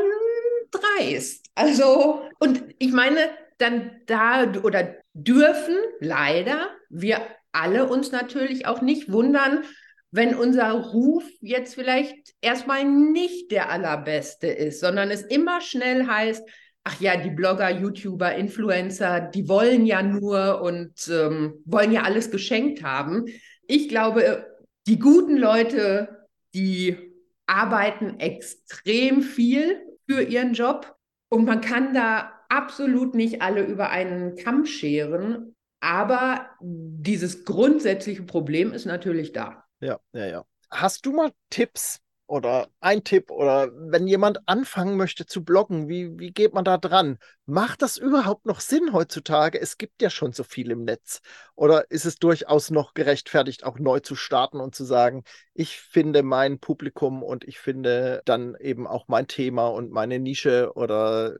dreist. 0.71 1.47
Also, 1.55 2.21
und 2.39 2.63
ich 2.77 2.91
meine, 2.91 3.29
dann 3.57 3.91
da 4.05 4.51
oder 4.63 4.95
dürfen 5.13 5.75
leider 5.99 6.69
wir 6.89 7.21
alle 7.51 7.87
uns 7.87 8.11
natürlich 8.11 8.65
auch 8.65 8.81
nicht 8.81 9.11
wundern, 9.11 9.63
wenn 10.11 10.35
unser 10.35 10.71
Ruf 10.71 11.23
jetzt 11.41 11.75
vielleicht 11.75 12.33
erstmal 12.41 12.83
nicht 12.85 13.51
der 13.51 13.69
allerbeste 13.69 14.47
ist, 14.47 14.79
sondern 14.79 15.11
es 15.11 15.21
immer 15.21 15.61
schnell 15.61 16.07
heißt, 16.07 16.47
ach 16.83 16.99
ja, 16.99 17.17
die 17.17 17.29
Blogger, 17.29 17.69
YouTuber, 17.69 18.35
Influencer, 18.35 19.19
die 19.19 19.47
wollen 19.47 19.85
ja 19.85 20.01
nur 20.01 20.61
und 20.61 21.07
ähm, 21.09 21.61
wollen 21.65 21.91
ja 21.91 22.03
alles 22.03 22.31
geschenkt 22.31 22.81
haben. 22.81 23.25
Ich 23.67 23.89
glaube, 23.89 24.47
die 24.87 24.97
guten 24.97 25.37
Leute, 25.37 26.27
die 26.55 27.08
arbeiten 27.49 28.19
extrem 28.19 29.21
viel 29.23 29.81
für 30.07 30.21
ihren 30.21 30.53
Job 30.53 30.95
und 31.29 31.45
man 31.45 31.61
kann 31.61 31.93
da 31.93 32.31
absolut 32.49 33.15
nicht 33.15 33.41
alle 33.41 33.63
über 33.63 33.89
einen 33.89 34.35
Kamm 34.35 34.65
scheren, 34.65 35.55
aber 35.81 36.49
dieses 36.61 37.45
grundsätzliche 37.45 38.23
Problem 38.23 38.71
ist 38.71 38.85
natürlich 38.85 39.33
da. 39.33 39.65
Ja, 39.81 39.99
ja, 40.13 40.25
ja. 40.25 40.45
Hast 40.69 41.05
du 41.05 41.11
mal 41.11 41.31
Tipps 41.49 42.01
oder 42.29 42.69
ein 42.79 43.03
Tipp 43.03 43.31
oder 43.31 43.71
wenn 43.73 44.07
jemand 44.07 44.47
anfangen 44.47 44.97
möchte 44.97 45.25
zu 45.25 45.43
bloggen, 45.43 45.89
wie, 45.89 46.17
wie 46.19 46.31
geht 46.31 46.53
man 46.53 46.63
da 46.63 46.77
dran? 46.77 47.17
Macht 47.47 47.81
das 47.81 47.97
überhaupt 47.97 48.45
noch 48.45 48.59
Sinn 48.59 48.93
heutzutage? 48.93 49.59
Es 49.59 49.79
gibt 49.79 50.01
ja 50.01 50.11
schon 50.11 50.31
so 50.31 50.43
viel 50.43 50.69
im 50.69 50.83
Netz. 50.83 51.21
Oder 51.55 51.89
ist 51.89 52.05
es 52.05 52.17
durchaus 52.17 52.69
noch 52.69 52.93
gerechtfertigt, 52.93 53.63
auch 53.63 53.79
neu 53.79 53.99
zu 53.99 54.15
starten 54.15 54.59
und 54.59 54.75
zu 54.75 54.83
sagen, 54.83 55.23
ich 55.55 55.77
finde 55.77 56.21
mein 56.21 56.59
Publikum 56.59 57.23
und 57.23 57.47
ich 57.47 57.57
finde 57.57 58.21
dann 58.25 58.55
eben 58.59 58.85
auch 58.85 59.07
mein 59.07 59.27
Thema 59.27 59.67
und 59.67 59.91
meine 59.91 60.19
Nische 60.19 60.71
oder 60.75 61.35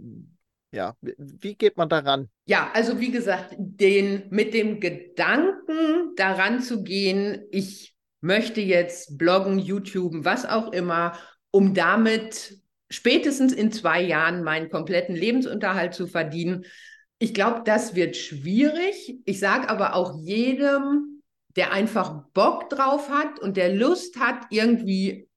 ja, 0.71 0.95
wie 1.01 1.55
geht 1.55 1.77
man 1.77 1.89
daran? 1.89 2.29
Ja, 2.45 2.71
also 2.73 2.99
wie 2.99 3.11
gesagt, 3.11 3.55
den 3.57 4.23
mit 4.29 4.53
dem 4.55 4.79
Gedanken 4.79 6.15
daran 6.15 6.61
zu 6.61 6.83
gehen, 6.83 7.43
ich 7.51 7.95
möchte 8.21 8.61
jetzt 8.61 9.17
bloggen, 9.17 9.59
YouTuben, 9.59 10.25
was 10.25 10.45
auch 10.45 10.71
immer, 10.71 11.17
um 11.51 11.73
damit 11.73 12.57
spätestens 12.89 13.53
in 13.53 13.71
zwei 13.71 14.01
Jahren 14.01 14.43
meinen 14.43 14.69
kompletten 14.69 15.15
Lebensunterhalt 15.15 15.93
zu 15.93 16.07
verdienen. 16.07 16.65
Ich 17.19 17.33
glaube, 17.33 17.61
das 17.65 17.95
wird 17.95 18.15
schwierig. 18.15 19.19
Ich 19.25 19.39
sage 19.39 19.69
aber 19.69 19.95
auch 19.95 20.19
jedem, 20.19 21.21
der 21.55 21.71
einfach 21.71 22.23
Bock 22.33 22.69
drauf 22.69 23.09
hat 23.09 23.39
und 23.39 23.57
der 23.57 23.73
Lust 23.73 24.19
hat, 24.19 24.45
irgendwie 24.49 25.27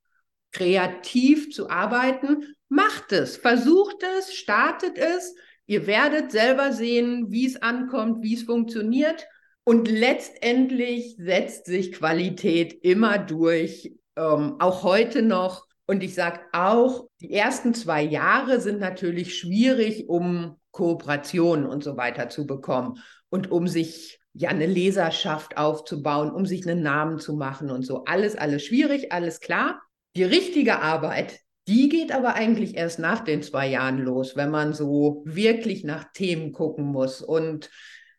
kreativ 0.53 1.51
zu 1.51 1.71
arbeiten, 1.71 2.55
macht 2.68 3.12
es, 3.12 3.37
versucht 3.37 4.03
es, 4.18 4.35
startet 4.35 4.99
es. 4.99 5.35
Ihr 5.66 5.87
werdet 5.87 6.31
selber 6.31 6.73
sehen, 6.73 7.31
wie 7.31 7.47
es 7.47 7.61
ankommt, 7.61 8.23
wie 8.23 8.35
es 8.35 8.42
funktioniert. 8.42 9.27
Und 9.64 9.88
letztendlich 9.88 11.16
setzt 11.18 11.66
sich 11.66 11.92
Qualität 11.92 12.72
immer 12.83 13.18
durch, 13.18 13.92
ähm, 14.16 14.57
auch 14.59 14.83
heute 14.83 15.22
noch. 15.22 15.66
Und 15.87 16.03
ich 16.03 16.14
sage 16.14 16.40
auch, 16.53 17.07
die 17.20 17.33
ersten 17.33 17.75
zwei 17.75 18.03
Jahre 18.03 18.61
sind 18.61 18.81
natürlich 18.81 19.38
schwierig, 19.38 20.09
um 20.09 20.57
Kooperationen 20.70 21.66
und 21.66 21.85
so 21.85 21.96
weiter 21.96 22.29
zu 22.29 22.46
bekommen 22.46 22.98
und 23.29 23.51
um 23.51 23.68
sich 23.68 24.20
ja 24.33 24.48
eine 24.48 24.66
Leserschaft 24.66 25.59
aufzubauen, 25.59 26.31
um 26.31 26.46
sich 26.46 26.66
einen 26.66 26.83
Namen 26.83 27.18
zu 27.18 27.35
machen 27.35 27.70
und 27.70 27.85
so. 27.85 28.05
Alles, 28.05 28.37
alles 28.37 28.64
schwierig, 28.64 29.12
alles 29.12 29.40
klar. 29.40 29.83
Die 30.16 30.25
richtige 30.25 30.81
Arbeit, 30.81 31.40
die 31.68 31.88
geht 31.88 32.12
aber 32.12 32.35
eigentlich 32.35 32.77
erst 32.77 32.98
nach 32.98 33.20
den 33.20 33.42
zwei 33.42 33.68
Jahren 33.68 33.98
los, 33.98 34.35
wenn 34.35 34.51
man 34.51 34.72
so 34.72 35.22
wirklich 35.27 35.85
nach 35.85 36.12
Themen 36.12 36.53
gucken 36.53 36.87
muss 36.87 37.20
und 37.20 37.70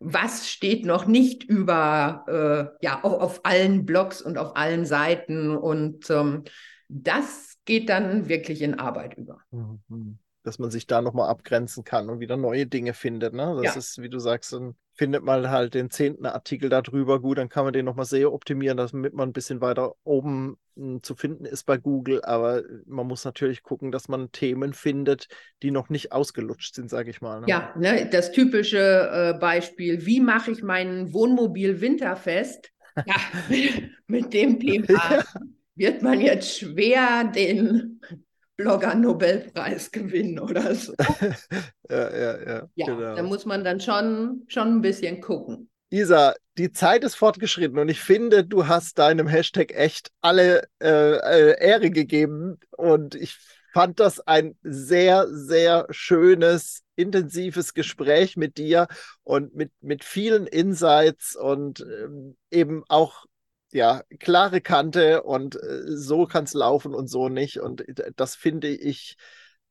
was 0.03 0.49
steht 0.49 0.85
noch 0.85 1.05
nicht 1.05 1.43
über, 1.43 2.25
äh, 2.81 2.85
ja, 2.85 3.01
auf, 3.03 3.13
auf, 3.13 3.39
allen 3.43 3.85
Blogs 3.85 4.21
und 4.21 4.37
auf 4.37 4.55
allen 4.55 4.85
Seiten. 4.85 5.55
Und 5.55 6.09
ähm, 6.09 6.43
das 6.89 7.57
geht 7.65 7.89
dann 7.89 8.27
wirklich 8.27 8.61
in 8.61 8.79
Arbeit 8.79 9.17
über. 9.17 9.39
Mhm. 9.51 10.19
Dass 10.43 10.59
man 10.59 10.71
sich 10.71 10.87
da 10.87 11.01
nochmal 11.01 11.29
abgrenzen 11.29 11.83
kann 11.83 12.09
und 12.09 12.19
wieder 12.19 12.37
neue 12.37 12.67
Dinge 12.67 12.93
findet. 12.93 13.33
Ne? 13.33 13.59
Das 13.63 13.75
ja. 13.75 13.79
ist, 13.79 14.01
wie 14.01 14.09
du 14.09 14.19
sagst, 14.19 14.53
ein 14.53 14.75
findet 14.95 15.23
man 15.23 15.49
halt 15.49 15.73
den 15.73 15.89
zehnten 15.89 16.25
Artikel 16.25 16.69
darüber. 16.69 17.19
Gut, 17.19 17.37
dann 17.37 17.49
kann 17.49 17.65
man 17.65 17.73
den 17.73 17.85
nochmal 17.85 18.05
sehr 18.05 18.31
optimieren, 18.31 18.77
damit 18.77 19.13
man 19.13 19.29
ein 19.29 19.33
bisschen 19.33 19.59
weiter 19.59 19.95
oben 20.03 20.57
hm, 20.75 21.01
zu 21.01 21.15
finden 21.15 21.45
ist 21.45 21.63
bei 21.63 21.77
Google. 21.77 22.23
Aber 22.23 22.61
man 22.85 23.07
muss 23.07 23.25
natürlich 23.25 23.63
gucken, 23.63 23.91
dass 23.91 24.07
man 24.07 24.31
Themen 24.31 24.73
findet, 24.73 25.27
die 25.63 25.71
noch 25.71 25.89
nicht 25.89 26.11
ausgelutscht 26.11 26.75
sind, 26.75 26.89
sage 26.89 27.09
ich 27.09 27.21
mal. 27.21 27.41
Ne? 27.41 27.47
Ja, 27.49 27.73
ne, 27.77 28.07
das 28.09 28.31
typische 28.31 29.33
äh, 29.35 29.39
Beispiel, 29.39 30.05
wie 30.05 30.19
mache 30.19 30.51
ich 30.51 30.61
mein 30.61 31.13
Wohnmobil 31.13 31.81
winterfest? 31.81 32.69
Ja, 33.07 33.15
mit, 33.49 33.89
mit 34.07 34.33
dem 34.35 34.59
Thema 34.59 34.85
ja. 34.93 35.23
wird 35.73 36.03
man 36.03 36.21
jetzt 36.21 36.59
schwer 36.59 37.23
den 37.23 37.99
Blogger-Nobelpreis 38.57 39.91
gewinnen 39.91 40.39
oder 40.39 40.75
so. 40.75 40.93
ja, 41.89 42.15
ja, 42.15 42.47
ja. 42.47 42.69
Ja, 42.75 42.85
genau. 42.85 43.15
da 43.15 43.23
muss 43.23 43.45
man 43.45 43.63
dann 43.63 43.79
schon, 43.79 44.43
schon 44.47 44.77
ein 44.77 44.81
bisschen 44.81 45.21
gucken. 45.21 45.69
Isa, 45.89 46.33
die 46.57 46.71
Zeit 46.71 47.03
ist 47.03 47.15
fortgeschritten 47.15 47.77
und 47.77 47.89
ich 47.89 47.99
finde, 47.99 48.43
du 48.43 48.67
hast 48.67 48.97
deinem 48.97 49.27
Hashtag 49.27 49.73
echt 49.75 50.11
alle 50.21 50.63
äh, 50.81 51.17
äh, 51.17 51.63
Ehre 51.63 51.91
gegeben 51.91 52.57
und 52.71 53.13
ich 53.13 53.37
fand 53.73 53.99
das 53.99 54.19
ein 54.19 54.55
sehr, 54.63 55.27
sehr 55.29 55.87
schönes, 55.89 56.83
intensives 56.95 57.73
Gespräch 57.73 58.37
mit 58.37 58.57
dir 58.57 58.87
und 59.23 59.55
mit, 59.55 59.71
mit 59.81 60.03
vielen 60.03 60.47
Insights 60.47 61.35
und 61.35 61.81
ähm, 61.81 62.37
eben 62.51 62.83
auch 62.87 63.25
ja, 63.73 64.03
klare 64.19 64.61
Kante 64.61 65.23
und 65.23 65.55
äh, 65.55 65.81
so 65.87 66.25
kann 66.25 66.45
es 66.45 66.53
laufen 66.53 66.93
und 66.93 67.07
so 67.07 67.29
nicht. 67.29 67.59
Und 67.59 67.83
das 68.15 68.35
finde 68.35 68.69
ich 68.69 69.17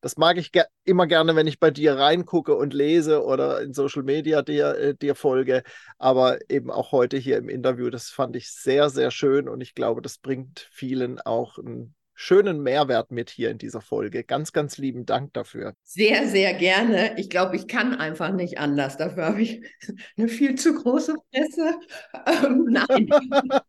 das 0.03 0.17
mag 0.17 0.37
ich 0.37 0.51
ge 0.51 0.63
immer 0.83 1.07
gerne, 1.07 1.37
wenn 1.37 1.47
ich 1.47 1.61
bei 1.61 1.71
dir 1.71 1.97
reingucke 1.97 2.53
und 2.55 2.73
lese 2.73 3.23
oder 3.23 3.61
in 3.61 3.73
Social 3.73 4.03
Media 4.03 4.41
dir, 4.41 4.77
äh, 4.77 4.95
dir 4.95 5.15
folge. 5.15 5.63
Aber 5.97 6.39
eben 6.49 6.69
auch 6.69 6.91
heute 6.91 7.15
hier 7.17 7.37
im 7.37 7.47
Interview, 7.47 7.89
das 7.89 8.09
fand 8.09 8.35
ich 8.35 8.51
sehr, 8.51 8.89
sehr 8.89 9.11
schön 9.11 9.47
und 9.47 9.61
ich 9.61 9.75
glaube, 9.75 10.01
das 10.01 10.17
bringt 10.17 10.67
vielen 10.73 11.21
auch 11.21 11.57
einen 11.57 11.95
schönen 12.13 12.61
Mehrwert 12.61 13.11
mit 13.11 13.29
hier 13.29 13.49
in 13.49 13.57
dieser 13.57 13.81
Folge. 13.81 14.23
Ganz, 14.23 14.53
ganz 14.53 14.77
lieben 14.77 15.05
Dank 15.05 15.33
dafür. 15.33 15.73
Sehr, 15.83 16.27
sehr 16.27 16.53
gerne. 16.53 17.17
Ich 17.17 17.29
glaube, 17.29 17.55
ich 17.55 17.67
kann 17.67 17.95
einfach 17.95 18.31
nicht 18.31 18.57
anders. 18.57 18.97
Dafür 18.97 19.25
habe 19.25 19.41
ich 19.41 19.61
eine 20.17 20.27
viel 20.27 20.55
zu 20.55 20.75
große 20.75 21.15
Fresse. 21.31 21.75
Ähm, 22.25 22.67
nein. 22.69 23.09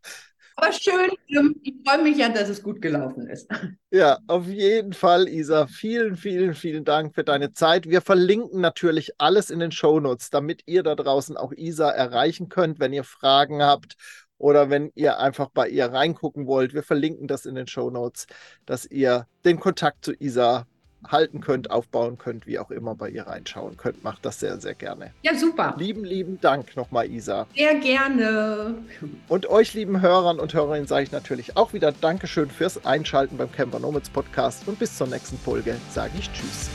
Aber 0.57 0.73
schön, 0.73 1.11
ähm, 1.29 1.57
ich 1.63 1.75
freue 1.85 2.03
mich 2.03 2.19
ja, 2.19 2.29
dass 2.29 2.49
es 2.49 2.63
gut 2.63 2.81
gelaufen 2.81 3.27
ist. 3.27 3.51
Ja, 3.91 4.19
auf 4.29 4.47
jeden 4.47 4.93
Fall, 4.93 5.29
Isa. 5.29 5.67
Vielen, 5.67 6.17
vielen, 6.17 6.55
vielen 6.55 6.85
Dank 6.85 7.15
für 7.15 7.25
deine 7.25 7.53
Zeit. 7.53 7.89
Wir 7.89 8.01
verlinken 8.01 8.61
natürlich 8.61 9.13
alles 9.19 9.51
in 9.51 9.59
den 9.59 9.73
Shownotes, 9.73 10.31
damit 10.31 10.63
ihr 10.67 10.85
da 10.85 10.95
draußen 10.95 11.37
auch 11.37 11.53
Isa 11.53 11.91
erreichen 11.91 12.49
könnt, 12.49 12.79
wenn 12.79 12.93
ihr 12.93 13.05
Fragen 13.05 13.63
habt 13.63 13.97
oder 14.45 14.69
wenn 14.69 14.93
ihr 14.95 15.21
einfach 15.21 15.49
bei 15.49 15.71
ihr 15.71 15.87
reingucken 15.87 16.47
wollt. 16.47 16.75
Wir 16.75 16.83
verlinken 16.83 17.27
das 17.27 17.47
in 17.47 17.55
den 17.55 17.67
Shownotes, 17.67 18.27
dass 18.67 18.85
ihr 18.85 19.27
den 19.47 19.59
Kontakt 19.59 20.05
zu 20.05 20.13
Isa 20.13 20.67
halten 21.11 21.41
könnt, 21.41 21.71
aufbauen 21.71 22.19
könnt, 22.19 22.47
wie 22.47 22.59
auch 22.59 22.71
immer 22.71 22.95
bei 22.95 23.09
ihr 23.09 23.27
reinschauen 23.27 23.79
könnt. 23.79 24.05
Macht 24.05 24.23
das 24.27 24.41
sehr, 24.41 24.61
sehr 24.61 24.75
gerne. 24.75 25.13
Ja, 25.23 25.35
super. 25.35 25.75
Lieben, 25.79 26.05
lieben 26.05 26.43
Dank 26.43 26.77
nochmal, 26.77 27.11
Isa. 27.11 27.47
Sehr 27.57 27.77
gerne. 27.77 28.75
Und 29.29 29.47
euch, 29.49 29.73
lieben 29.73 30.03
Hörern 30.03 30.39
und 30.39 30.53
Hörerinnen, 30.53 30.87
sage 30.87 31.05
ich 31.05 31.13
natürlich 31.13 31.57
auch 31.57 31.73
wieder 31.73 31.93
Dankeschön 31.93 32.51
fürs 32.51 32.85
Einschalten 32.85 33.39
beim 33.39 33.51
Camper 33.51 33.79
Nomads 33.79 34.11
Podcast 34.11 34.69
und 34.69 34.79
bis 34.79 34.99
zur 34.99 35.07
nächsten 35.07 35.39
Folge 35.39 35.77
sage 35.91 36.13
ich 36.19 36.31
Tschüss. 36.33 36.69